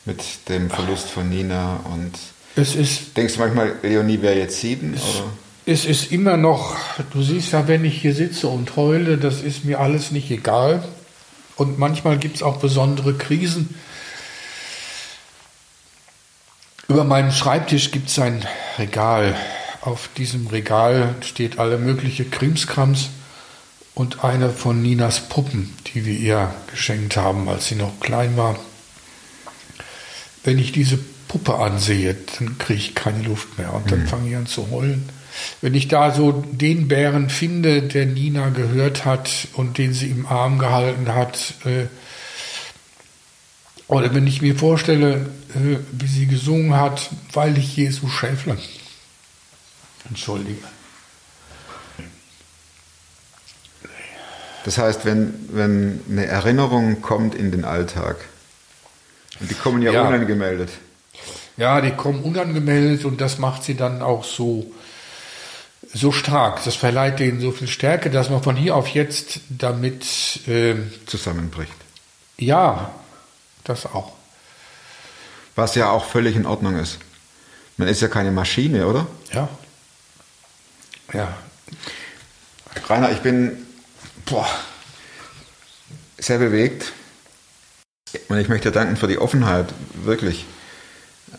Mit 0.06 0.22
dem 0.50 0.70
Verlust 0.70 1.10
von 1.10 1.30
Nina 1.30 1.80
und 1.94 2.12
Es 2.56 2.76
ist 2.76 3.16
denkst 3.16 3.36
du 3.36 3.40
manchmal, 3.40 3.76
Leonie 3.84 4.22
wäre 4.22 4.38
jetzt 4.38 4.60
sieben? 4.60 4.94
Oder? 4.96 5.30
Es 5.66 5.86
ist 5.86 6.12
immer 6.12 6.38
noch, 6.38 6.76
du 7.12 7.22
siehst 7.22 7.52
ja, 7.52 7.68
wenn 7.68 7.84
ich 7.84 8.02
hier 8.02 8.14
sitze 8.14 8.48
und 8.48 8.76
heule, 8.78 9.18
das 9.18 9.42
ist 9.42 9.66
mir 9.66 9.80
alles 9.80 10.12
nicht 10.12 10.32
egal. 10.32 10.84
Und 11.58 11.78
manchmal 11.80 12.18
gibt 12.18 12.38
es 12.38 12.44
auch 12.44 12.58
besondere 12.58 13.14
Krisen. 13.16 13.76
Über 16.88 17.04
meinem 17.04 17.32
Schreibtisch 17.32 17.92
gibt 17.92 18.10
es 18.10 18.20
ein 18.20 18.46
Regal. 18.78 19.36
Auf 19.82 20.10
diesem 20.18 20.48
Regal 20.48 21.16
steht 21.22 21.60
alle 21.60 21.78
mögliche 21.78 22.26
Krimskrams. 22.26 23.10
und 23.96 24.24
eine 24.24 24.52
von 24.52 24.80
Ninas 24.84 25.28
Puppen, 25.28 25.74
die 25.88 26.06
wir 26.06 26.14
ihr 26.14 26.54
geschenkt 26.70 27.18
haben, 27.18 27.50
als 27.50 27.68
sie 27.68 27.74
noch 27.74 28.00
klein 28.00 28.38
war. 28.38 28.56
Wenn 30.44 30.60
ich 30.60 30.72
diese 30.72 31.00
Puppe 31.28 31.56
ansehe, 31.56 32.16
dann 32.38 32.60
kriege 32.60 32.80
ich 32.80 32.94
keine 32.94 33.24
Luft 33.24 33.58
mehr 33.58 33.74
und 33.74 33.92
dann 33.92 34.02
Mhm. 34.04 34.08
fange 34.08 34.30
ich 34.30 34.36
an 34.36 34.46
zu 34.46 34.70
heulen. 34.70 35.10
Wenn 35.62 35.74
ich 35.74 35.88
da 35.88 36.12
so 36.14 36.32
den 36.32 36.88
Bären 36.88 37.32
finde, 37.32 37.82
der 37.82 38.06
Nina 38.06 38.50
gehört 38.50 39.04
hat 39.04 39.32
und 39.54 39.80
den 39.80 39.94
sie 39.94 40.12
im 40.12 40.28
Arm 40.28 40.60
gehalten 40.60 41.14
hat, 41.16 41.56
äh, 41.66 41.86
oder 43.88 44.14
wenn 44.14 44.28
ich 44.28 44.42
mir 44.42 44.56
vorstelle, 44.56 45.30
äh, 45.56 45.78
wie 45.92 46.08
sie 46.08 46.28
gesungen 46.28 46.76
hat, 46.76 47.10
weil 47.34 47.58
ich 47.58 47.76
Jesu 47.78 48.08
Schäflein. 48.08 48.60
Entschuldige. 50.10 50.62
Das 54.66 54.78
heißt, 54.78 55.06
wenn, 55.06 55.34
wenn 55.52 56.02
eine 56.10 56.26
Erinnerung 56.26 57.02
kommt 57.02 57.36
in 57.36 57.52
den 57.52 57.64
Alltag, 57.64 58.18
und 59.40 59.50
die 59.50 59.56
kommen 59.56 59.82
ja, 59.82 59.92
Ja. 59.92 60.08
unangemeldet, 60.08 60.70
Ja, 61.58 61.82
die 61.82 61.92
kommen 61.92 62.22
unangemeldet 62.22 63.06
und 63.06 63.20
das 63.22 63.38
macht 63.40 63.64
sie 63.64 63.76
dann 63.76 64.02
auch 64.02 64.24
so, 64.24 64.72
so 65.94 66.12
stark. 66.12 66.64
Das 66.66 66.76
verleiht 66.76 67.20
denen 67.20 67.40
so 67.40 67.52
viel 67.52 67.68
Stärke, 67.68 68.10
dass 68.12 68.30
man 68.30 68.44
von 68.44 68.56
hier 68.56 68.76
auf 68.76 68.88
jetzt 68.90 69.40
damit, 69.50 70.06
ähm, 70.48 70.92
zusammenbricht. 71.06 71.72
ja, 72.38 72.92
das 73.70 73.86
auch. 73.86 74.14
Was 75.56 75.76
ja 75.76 75.90
auch 75.90 76.06
völlig 76.06 76.36
in 76.36 76.46
Ordnung 76.46 76.78
ist. 76.78 77.00
Man 77.78 77.88
ist 77.88 78.02
ja 78.02 78.08
keine 78.08 78.32
Maschine, 78.32 78.88
oder? 78.88 79.08
Ja. 79.34 79.50
Ja. 81.14 81.38
Rainer, 82.88 83.12
ich 83.12 83.20
bin 83.20 83.66
boah, 84.26 84.48
sehr 86.18 86.40
bewegt. 86.40 86.92
Und 88.30 88.40
ich 88.40 88.50
möchte 88.50 88.70
dir 88.70 88.74
danken 88.74 88.98
für 88.98 89.08
die 89.08 89.18
Offenheit, 89.18 89.74
wirklich. 89.94 90.46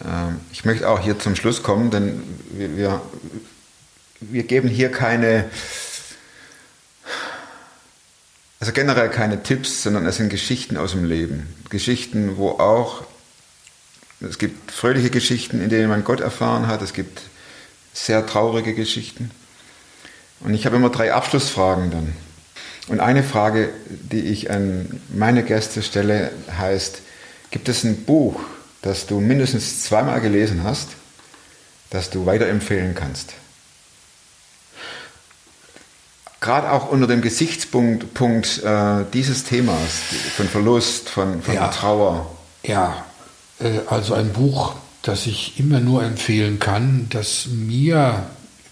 Ähm, 0.05 0.41
Ich 0.53 0.64
möchte 0.64 0.88
auch 0.88 1.01
hier 1.01 1.19
zum 1.19 1.35
Schluss 1.35 1.62
kommen, 1.62 1.91
denn 1.91 2.23
wir, 2.51 2.77
wir, 2.77 3.03
wir 4.21 4.43
geben 4.43 4.69
hier 4.69 4.91
keine, 4.91 5.51
also 8.61 8.73
generell 8.73 9.09
keine 9.09 9.42
Tipps, 9.42 9.83
sondern 9.83 10.07
es 10.07 10.16
sind 10.16 10.31
Geschichten 10.31 10.77
aus 10.77 10.92
dem 10.92 11.05
Leben. 11.05 11.55
Geschichten, 11.71 12.37
wo 12.37 12.51
auch, 12.51 13.05
es 14.21 14.38
gibt 14.38 14.73
fröhliche 14.73 15.11
Geschichten, 15.11 15.61
in 15.62 15.71
denen 15.71 15.88
man 15.88 16.05
Gott 16.05 16.21
erfahren 16.21 16.66
hat, 16.66 16.83
es 16.83 16.92
gibt 16.92 17.23
sehr 17.92 18.27
traurige 18.27 18.75
Geschichten. 18.75 19.31
Und 20.40 20.55
ich 20.55 20.66
habe 20.66 20.77
immer 20.77 20.90
drei 20.90 21.12
Abschlussfragen 21.12 21.90
dann. 21.90 22.14
Und 22.88 23.01
eine 23.01 23.23
Frage, 23.23 23.71
die 23.87 24.21
ich 24.21 24.51
an 24.51 25.01
meine 25.12 25.42
Gäste 25.42 25.83
stelle, 25.83 26.33
heißt, 26.57 27.03
gibt 27.51 27.68
es 27.68 27.85
ein 27.85 28.05
Buch, 28.05 28.40
das 28.83 29.07
du 29.07 29.21
mindestens 29.21 29.83
zweimal 29.83 30.21
gelesen 30.21 30.64
hast, 30.64 30.88
das 31.90 32.11
du 32.11 32.27
weiterempfehlen 32.27 32.94
kannst? 32.94 33.35
Gerade 36.40 36.70
auch 36.70 36.90
unter 36.90 37.07
dem 37.07 37.20
Gesichtspunkt 37.20 38.14
Punkt, 38.14 38.62
äh, 38.62 39.05
dieses 39.12 39.44
Themas, 39.44 40.03
von 40.37 40.48
Verlust, 40.48 41.09
von, 41.09 41.42
von 41.42 41.55
Ja. 41.55 41.68
Trauer. 41.68 42.31
Ja, 42.62 43.05
äh, 43.61 43.81
also 43.88 44.14
ein 44.14 44.33
Buch, 44.33 44.74
das 45.03 45.27
ich 45.27 45.59
immer 45.59 45.81
nur 45.81 46.05
empfehlen 46.05 46.59
kann, 46.59 47.07
das 47.11 47.46
mir 47.51 48.27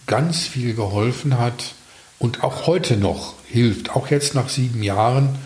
ganz 0.06 0.42
viel 0.46 0.74
geholfen 0.74 1.38
hat 1.38 1.74
und 2.18 2.44
auch 2.44 2.66
heute 2.66 2.96
noch 2.96 3.34
hilft, 3.48 3.96
auch 3.96 4.08
jetzt 4.08 4.34
nach 4.34 4.48
sieben 4.48 4.82
Jahren. 4.82 5.36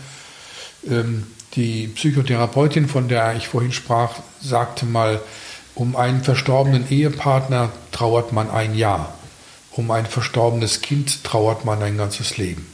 Ähm, 0.87 1.25
Die 1.55 1.87
Psychotherapeutin, 1.87 2.87
von 2.87 3.09
der 3.09 3.35
ich 3.35 3.49
vorhin 3.49 3.73
sprach, 3.73 4.13
sagte 4.41 4.85
mal, 4.85 5.19
um 5.75 5.97
einen 5.97 6.23
verstorbenen 6.23 6.89
Ehepartner 6.89 7.71
trauert 7.91 8.31
man 8.31 8.49
ein 8.49 8.73
Jahr, 8.73 9.13
um 9.71 9.91
ein 9.91 10.05
verstorbenes 10.05 10.81
Kind 10.81 11.23
trauert 11.23 11.65
man 11.65 11.81
ein 11.81 11.97
ganzes 11.97 12.37
Leben. 12.37 12.67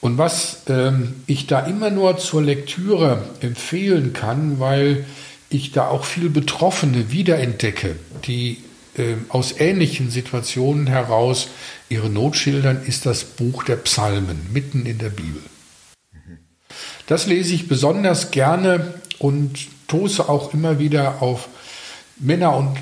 Und 0.00 0.18
was 0.18 0.62
ähm, 0.68 1.22
ich 1.26 1.46
da 1.46 1.60
immer 1.60 1.90
nur 1.90 2.18
zur 2.18 2.42
Lektüre 2.42 3.22
empfehlen 3.40 4.12
kann, 4.12 4.58
weil 4.58 5.06
ich 5.48 5.70
da 5.70 5.86
auch 5.88 6.04
viel 6.04 6.28
Betroffene 6.28 7.12
wiederentdecke, 7.12 7.96
die 8.26 8.58
ähm, 8.98 9.26
aus 9.28 9.58
ähnlichen 9.58 10.10
Situationen 10.10 10.88
heraus 10.88 11.48
ihre 11.88 12.10
Not 12.10 12.36
schildern, 12.36 12.82
ist 12.84 13.06
das 13.06 13.22
Buch 13.22 13.62
der 13.62 13.76
Psalmen 13.76 14.48
mitten 14.52 14.86
in 14.86 14.98
der 14.98 15.10
Bibel. 15.10 15.42
Das 17.06 17.26
lese 17.26 17.54
ich 17.54 17.68
besonders 17.68 18.30
gerne 18.32 18.94
und 19.18 19.58
stoße 19.84 20.28
auch 20.28 20.54
immer 20.54 20.78
wieder 20.78 21.22
auf 21.22 21.48
Männer 22.18 22.56
und 22.56 22.76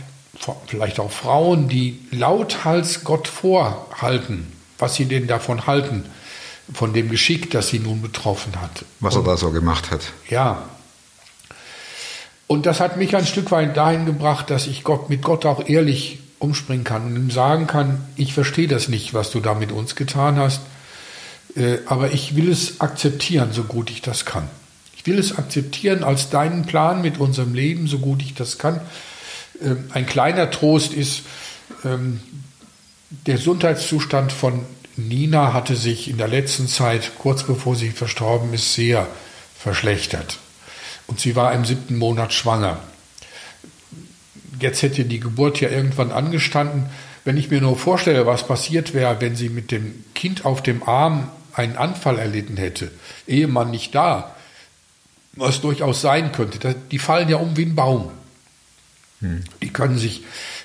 vielleicht 0.66 1.00
auch 1.00 1.10
Frauen, 1.10 1.68
die 1.68 2.00
lauthals 2.10 3.04
Gott 3.04 3.28
vorhalten, 3.28 4.50
was 4.78 4.94
sie 4.94 5.04
denn 5.04 5.26
davon 5.26 5.66
halten, 5.66 6.04
von 6.72 6.92
dem 6.92 7.10
Geschick, 7.10 7.50
das 7.50 7.68
sie 7.68 7.78
nun 7.78 8.00
betroffen 8.00 8.60
hat. 8.60 8.84
Was 9.00 9.16
er 9.16 9.22
da 9.22 9.36
so 9.36 9.50
gemacht 9.50 9.90
hat. 9.90 10.00
Ja. 10.28 10.62
Und 12.46 12.66
das 12.66 12.80
hat 12.80 12.96
mich 12.96 13.14
ein 13.16 13.26
Stück 13.26 13.50
weit 13.50 13.76
dahin 13.76 14.06
gebracht, 14.06 14.50
dass 14.50 14.66
ich 14.66 14.82
Gott, 14.82 15.08
mit 15.08 15.22
Gott 15.22 15.46
auch 15.46 15.68
ehrlich 15.68 16.20
umspringen 16.38 16.84
kann 16.84 17.06
und 17.06 17.16
ihm 17.16 17.30
sagen 17.30 17.66
kann, 17.66 18.04
ich 18.16 18.32
verstehe 18.32 18.66
das 18.66 18.88
nicht, 18.88 19.14
was 19.14 19.30
du 19.30 19.40
da 19.40 19.54
mit 19.54 19.72
uns 19.72 19.94
getan 19.94 20.36
hast, 20.36 20.62
äh, 21.54 21.78
aber 21.86 22.12
ich 22.12 22.34
will 22.34 22.50
es 22.50 22.80
akzeptieren, 22.80 23.52
so 23.52 23.64
gut 23.64 23.90
ich 23.90 24.00
das 24.00 24.24
kann. 24.24 24.48
Ich 24.96 25.06
will 25.06 25.18
es 25.18 25.36
akzeptieren 25.36 26.02
als 26.02 26.30
deinen 26.30 26.66
Plan 26.66 27.02
mit 27.02 27.18
unserem 27.18 27.54
Leben, 27.54 27.86
so 27.86 27.98
gut 27.98 28.22
ich 28.22 28.34
das 28.34 28.58
kann. 28.58 28.80
Ähm, 29.62 29.90
ein 29.92 30.06
kleiner 30.06 30.50
Trost 30.50 30.92
ist, 30.92 31.22
ähm, 31.84 32.20
der 33.26 33.36
Gesundheitszustand 33.36 34.32
von 34.32 34.64
Nina 34.96 35.52
hatte 35.52 35.76
sich 35.76 36.08
in 36.08 36.18
der 36.18 36.28
letzten 36.28 36.68
Zeit, 36.68 37.12
kurz 37.18 37.42
bevor 37.42 37.74
sie 37.74 37.90
verstorben 37.90 38.52
ist, 38.52 38.74
sehr 38.74 39.06
verschlechtert. 39.58 40.38
Und 41.06 41.20
sie 41.20 41.36
war 41.36 41.52
im 41.52 41.64
siebten 41.64 41.96
Monat 41.96 42.32
schwanger. 42.32 42.78
Jetzt 44.60 44.82
hätte 44.82 45.04
die 45.04 45.20
Geburt 45.20 45.60
ja 45.60 45.70
irgendwann 45.70 46.12
angestanden. 46.12 46.86
Wenn 47.24 47.36
ich 47.36 47.50
mir 47.50 47.60
nur 47.60 47.76
vorstelle, 47.76 48.26
was 48.26 48.46
passiert 48.46 48.94
wäre, 48.94 49.20
wenn 49.20 49.36
sie 49.36 49.48
mit 49.48 49.70
dem 49.70 50.04
Kind 50.14 50.44
auf 50.44 50.62
dem 50.62 50.82
Arm 50.82 51.30
einen 51.52 51.76
Anfall 51.76 52.18
erlitten 52.18 52.56
hätte, 52.56 52.90
Ehemann 53.26 53.70
nicht 53.70 53.94
da, 53.94 54.36
was 55.32 55.60
durchaus 55.60 56.00
sein 56.00 56.32
könnte, 56.32 56.74
die 56.90 56.98
fallen 56.98 57.28
ja 57.28 57.36
um 57.36 57.56
wie 57.56 57.64
ein 57.64 57.74
Baum. 57.74 58.10
Die 59.62 59.68
können 59.68 59.98
sich, 59.98 60.22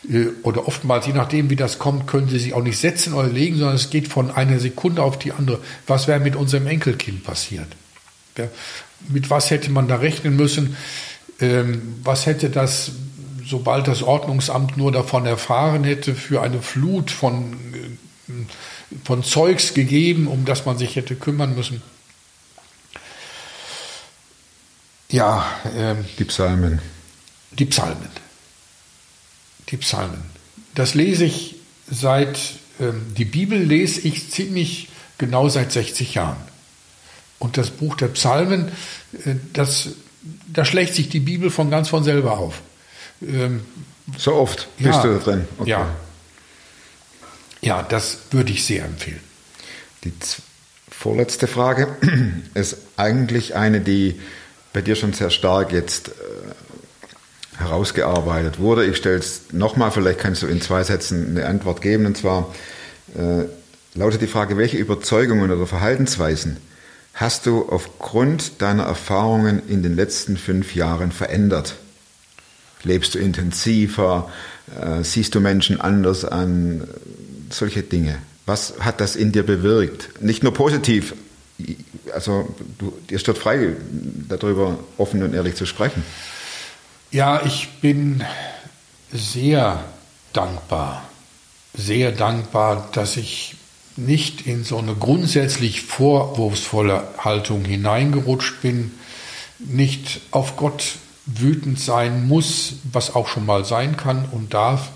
äh, 0.09 0.27
oder 0.43 0.65
oftmals, 0.67 1.07
je 1.07 1.13
nachdem, 1.13 1.49
wie 1.49 1.57
das 1.57 1.77
kommt, 1.77 2.07
können 2.07 2.29
sie 2.29 2.39
sich 2.39 2.53
auch 2.53 2.63
nicht 2.63 2.77
setzen 2.77 3.13
oder 3.13 3.27
legen, 3.27 3.57
sondern 3.57 3.75
es 3.75 3.89
geht 3.89 4.07
von 4.07 4.31
einer 4.31 4.59
Sekunde 4.59 5.03
auf 5.03 5.19
die 5.19 5.33
andere. 5.33 5.59
Was 5.87 6.07
wäre 6.07 6.21
mit 6.21 6.37
unserem 6.37 6.65
Enkelkind 6.67 7.23
passiert? 7.25 7.67
Ja, 8.37 8.47
mit 9.09 9.29
was 9.29 9.49
hätte 9.51 9.71
man 9.71 9.87
da 9.89 9.97
rechnen 9.97 10.37
müssen? 10.37 10.77
Ähm, 11.41 11.95
was 12.03 12.25
hätte 12.27 12.49
das, 12.49 12.91
sobald 13.45 13.89
das 13.89 14.03
Ordnungsamt 14.03 14.77
nur 14.77 14.93
davon 14.93 15.25
erfahren 15.25 15.83
hätte, 15.83 16.15
für 16.15 16.41
eine 16.41 16.61
Flut 16.61 17.11
von, 17.11 17.53
äh, 17.73 18.31
von 19.03 19.21
Zeugs 19.23 19.73
gegeben, 19.73 20.27
um 20.27 20.45
das 20.45 20.65
man 20.65 20.77
sich 20.77 20.95
hätte 20.95 21.15
kümmern 21.15 21.55
müssen? 21.55 21.81
Ja, 25.09 25.45
ähm, 25.75 26.05
Die 26.17 26.23
Psalmen. 26.25 26.79
die 27.51 27.65
Psalmen. 27.65 28.09
Die 29.69 29.77
Psalmen. 29.77 30.21
Das 30.75 30.93
lese 30.93 31.25
ich 31.25 31.55
seit, 31.89 32.39
ähm, 32.79 33.13
die 33.17 33.25
Bibel 33.25 33.57
lese 33.57 34.01
ich 34.01 34.29
ziemlich 34.31 34.89
genau 35.17 35.49
seit 35.49 35.71
60 35.71 36.13
Jahren. 36.15 36.37
Und 37.39 37.57
das 37.57 37.69
Buch 37.69 37.95
der 37.95 38.07
Psalmen, 38.09 38.71
äh, 39.25 39.35
das, 39.53 39.89
da 40.47 40.65
schlägt 40.65 40.95
sich 40.95 41.09
die 41.09 41.19
Bibel 41.19 41.49
von 41.49 41.69
ganz 41.69 41.89
von 41.89 42.03
selber 42.03 42.37
auf. 42.37 42.61
Ähm, 43.21 43.61
So 44.17 44.35
oft 44.35 44.67
bist 44.77 44.95
ja, 44.95 45.01
du 45.01 45.13
da 45.13 45.19
drin. 45.19 45.47
Ja. 45.65 45.95
Ja, 47.61 47.81
das 47.81 48.19
würde 48.31 48.51
ich 48.51 48.63
sehr 48.63 48.85
empfehlen. 48.85 49.21
Die 50.03 50.13
vorletzte 50.89 51.47
Frage 51.47 51.95
ist 52.53 52.77
eigentlich 52.97 53.55
eine, 53.55 53.81
die 53.81 54.19
bei 54.73 54.81
dir 54.81 54.95
schon 54.95 55.13
sehr 55.13 55.31
stark 55.31 55.71
jetzt 55.71 56.09
äh, 56.09 56.11
herausgearbeitet 57.57 58.59
wurde. 58.59 58.85
Ich 58.85 58.97
stelle 58.97 59.17
es 59.17 59.51
nochmal, 59.51 59.91
vielleicht 59.91 60.19
kannst 60.19 60.43
du 60.43 60.47
in 60.47 60.61
zwei 60.61 60.83
Sätzen 60.83 61.37
eine 61.37 61.45
Antwort 61.47 61.81
geben. 61.81 62.05
Und 62.05 62.17
zwar 62.17 62.53
äh, 63.15 63.45
lautet 63.97 64.21
die 64.21 64.27
Frage, 64.27 64.57
welche 64.57 64.77
Überzeugungen 64.77 65.51
oder 65.51 65.67
Verhaltensweisen 65.67 66.57
hast 67.13 67.45
du 67.45 67.69
aufgrund 67.69 68.61
deiner 68.61 68.83
Erfahrungen 68.83 69.61
in 69.67 69.81
den 69.81 69.95
letzten 69.95 70.37
fünf 70.37 70.75
Jahren 70.75 71.11
verändert? 71.11 71.75
Lebst 72.83 73.15
du 73.15 73.19
intensiver? 73.19 74.29
Äh, 74.79 75.03
siehst 75.03 75.33
du 75.33 75.39
Menschen 75.39 75.81
anders 75.81 76.25
an? 76.25 76.87
Solche 77.49 77.83
Dinge. 77.83 78.17
Was 78.45 78.75
hat 78.79 79.01
das 79.01 79.15
in 79.15 79.31
dir 79.31 79.43
bewirkt? 79.43 80.21
Nicht 80.21 80.43
nur 80.43 80.53
positiv, 80.53 81.13
also 82.13 82.53
du, 82.77 82.93
dir 83.09 83.19
steht 83.19 83.37
frei, 83.37 83.75
darüber 84.27 84.77
offen 84.97 85.23
und 85.23 85.33
ehrlich 85.33 85.55
zu 85.55 85.65
sprechen. 85.65 86.03
Ja, 87.11 87.41
ich 87.45 87.69
bin 87.81 88.23
sehr 89.11 89.83
dankbar, 90.33 91.03
sehr 91.73 92.11
dankbar, 92.11 92.89
dass 92.91 93.15
ich 93.15 93.55
nicht 93.95 94.45
in 94.45 94.63
so 94.63 94.77
eine 94.77 94.95
grundsätzlich 94.95 95.81
vorwurfsvolle 95.81 97.07
Haltung 97.17 97.63
hineingerutscht 97.63 98.61
bin, 98.61 98.91
nicht 99.59 100.19
auf 100.31 100.57
Gott 100.57 100.95
wütend 101.25 101.79
sein 101.79 102.27
muss, 102.27 102.73
was 102.91 103.15
auch 103.15 103.27
schon 103.27 103.45
mal 103.45 103.63
sein 103.63 103.95
kann 103.95 104.25
und 104.25 104.53
darf, 104.53 104.89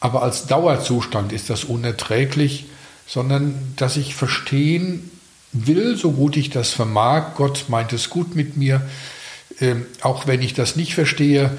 aber 0.00 0.22
als 0.22 0.46
Dauerzustand 0.46 1.32
ist 1.32 1.50
das 1.50 1.64
unerträglich, 1.64 2.66
sondern 3.06 3.74
dass 3.76 3.98
ich 3.98 4.14
verstehen 4.14 5.10
will, 5.52 5.96
so 5.96 6.12
gut 6.12 6.36
ich 6.36 6.48
das 6.48 6.70
vermag, 6.70 7.34
Gott 7.34 7.66
meint 7.68 7.92
es 7.92 8.08
gut 8.08 8.34
mit 8.34 8.56
mir, 8.56 8.80
ähm, 9.60 9.86
auch 10.00 10.26
wenn 10.26 10.42
ich 10.42 10.54
das 10.54 10.76
nicht 10.76 10.94
verstehe, 10.94 11.56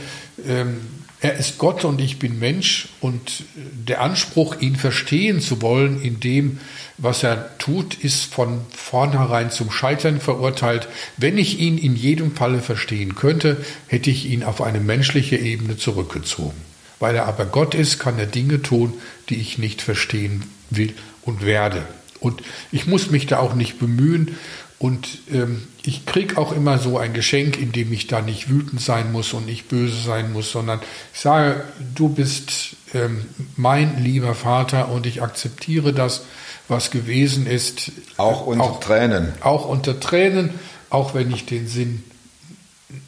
ähm, 0.47 0.81
er 1.23 1.35
ist 1.35 1.59
Gott 1.59 1.85
und 1.85 2.01
ich 2.01 2.17
bin 2.17 2.39
Mensch 2.39 2.89
und 2.99 3.43
der 3.55 4.01
Anspruch, 4.01 4.59
ihn 4.59 4.75
verstehen 4.75 5.39
zu 5.39 5.61
wollen 5.61 6.01
in 6.01 6.19
dem, 6.19 6.59
was 6.97 7.21
er 7.21 7.57
tut, 7.59 7.93
ist 7.93 8.25
von 8.25 8.61
vornherein 8.75 9.51
zum 9.51 9.69
Scheitern 9.69 10.19
verurteilt. 10.19 10.87
Wenn 11.17 11.37
ich 11.37 11.59
ihn 11.59 11.77
in 11.77 11.95
jedem 11.95 12.35
Falle 12.35 12.59
verstehen 12.59 13.13
könnte, 13.13 13.63
hätte 13.85 14.09
ich 14.09 14.25
ihn 14.25 14.41
auf 14.43 14.61
eine 14.61 14.79
menschliche 14.79 15.37
Ebene 15.37 15.77
zurückgezogen. 15.77 16.59
Weil 16.99 17.15
er 17.15 17.27
aber 17.27 17.45
Gott 17.45 17.75
ist, 17.75 17.99
kann 17.99 18.17
er 18.17 18.25
Dinge 18.25 18.63
tun, 18.63 18.93
die 19.29 19.35
ich 19.35 19.59
nicht 19.59 19.83
verstehen 19.83 20.43
will 20.71 20.95
und 21.21 21.45
werde. 21.45 21.85
Und 22.19 22.41
ich 22.71 22.85
muss 22.85 23.09
mich 23.09 23.25
da 23.25 23.39
auch 23.39 23.55
nicht 23.55 23.79
bemühen. 23.79 24.37
Und 24.81 25.19
ähm, 25.31 25.67
ich 25.83 26.07
kriege 26.07 26.39
auch 26.39 26.51
immer 26.51 26.79
so 26.79 26.97
ein 26.97 27.13
Geschenk, 27.13 27.55
in 27.55 27.71
dem 27.71 27.93
ich 27.93 28.07
da 28.07 28.19
nicht 28.19 28.49
wütend 28.49 28.81
sein 28.81 29.11
muss 29.11 29.31
und 29.31 29.45
nicht 29.45 29.69
böse 29.69 30.01
sein 30.01 30.33
muss, 30.33 30.51
sondern 30.51 30.79
ich 31.13 31.19
sage, 31.19 31.63
du 31.93 32.09
bist 32.09 32.75
ähm, 32.95 33.27
mein 33.55 34.03
lieber 34.03 34.33
Vater 34.33 34.89
und 34.89 35.05
ich 35.05 35.21
akzeptiere 35.21 35.93
das, 35.93 36.23
was 36.67 36.89
gewesen 36.89 37.45
ist. 37.45 37.91
Auch 38.17 38.47
unter 38.47 38.63
auch, 38.63 38.79
Tränen. 38.79 39.33
Auch 39.41 39.67
unter 39.67 39.99
Tränen, 39.99 40.49
auch 40.89 41.13
wenn 41.13 41.29
ich 41.31 41.45
den 41.45 41.67
Sinn 41.67 42.03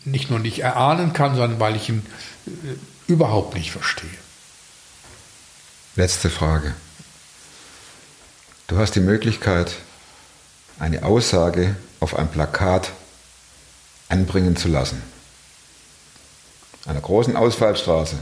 nicht 0.06 0.30
nur 0.30 0.38
nicht 0.38 0.60
erahnen 0.60 1.14
kann, 1.14 1.36
sondern 1.36 1.60
weil 1.60 1.76
ich 1.76 1.90
ihn 1.90 2.06
äh, 2.46 2.52
überhaupt 3.12 3.56
nicht 3.56 3.72
verstehe. 3.72 4.12
Letzte 5.96 6.30
Frage. 6.30 6.76
Du 8.68 8.78
hast 8.78 8.92
die 8.92 9.00
Möglichkeit, 9.00 9.74
eine 10.80 11.04
Aussage 11.04 11.76
auf 12.00 12.18
ein 12.18 12.30
Plakat 12.30 12.92
anbringen 14.10 14.56
zu 14.56 14.68
lassen. 14.68 15.02
Einer 16.86 17.02
großen 17.02 17.36
Ausfallstraße. 17.36 18.18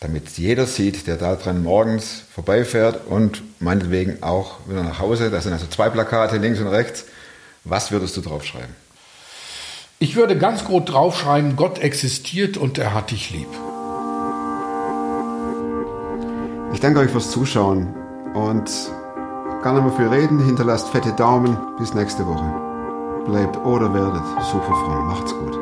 Damit 0.00 0.28
jeder 0.38 0.66
sieht, 0.66 1.06
der 1.06 1.16
da 1.16 1.34
dran 1.34 1.62
morgens 1.62 2.22
vorbeifährt 2.32 3.06
und 3.06 3.42
meinetwegen 3.60 4.22
auch 4.22 4.58
wieder 4.68 4.82
nach 4.82 4.98
Hause. 5.00 5.30
Da 5.30 5.40
sind 5.40 5.52
also 5.52 5.66
zwei 5.66 5.90
Plakate 5.90 6.36
links 6.36 6.60
und 6.60 6.68
rechts. 6.68 7.04
Was 7.64 7.90
würdest 7.90 8.16
du 8.16 8.20
draufschreiben? 8.20 8.74
Ich 9.98 10.14
würde 10.14 10.38
ganz 10.38 10.64
groß 10.64 10.84
draufschreiben, 10.84 11.56
Gott 11.56 11.80
existiert 11.80 12.56
und 12.56 12.78
er 12.78 12.94
hat 12.94 13.10
dich 13.10 13.30
lieb. 13.30 13.48
Ich 16.72 16.80
danke 16.80 17.00
euch 17.00 17.10
fürs 17.10 17.32
Zuschauen 17.32 17.92
und 18.34 18.70
gar 19.62 19.72
nicht 19.74 19.82
mehr 19.82 19.92
viel 19.92 20.08
reden. 20.08 20.38
Hinterlasst 20.38 20.88
fette 20.88 21.12
Daumen. 21.12 21.56
Bis 21.78 21.94
nächste 21.94 22.26
Woche. 22.26 22.52
Bleibt 23.26 23.56
oder 23.64 23.92
werdet 23.92 24.22
super 24.50 24.74
fromm. 24.74 25.06
Macht's 25.06 25.34
gut. 25.34 25.58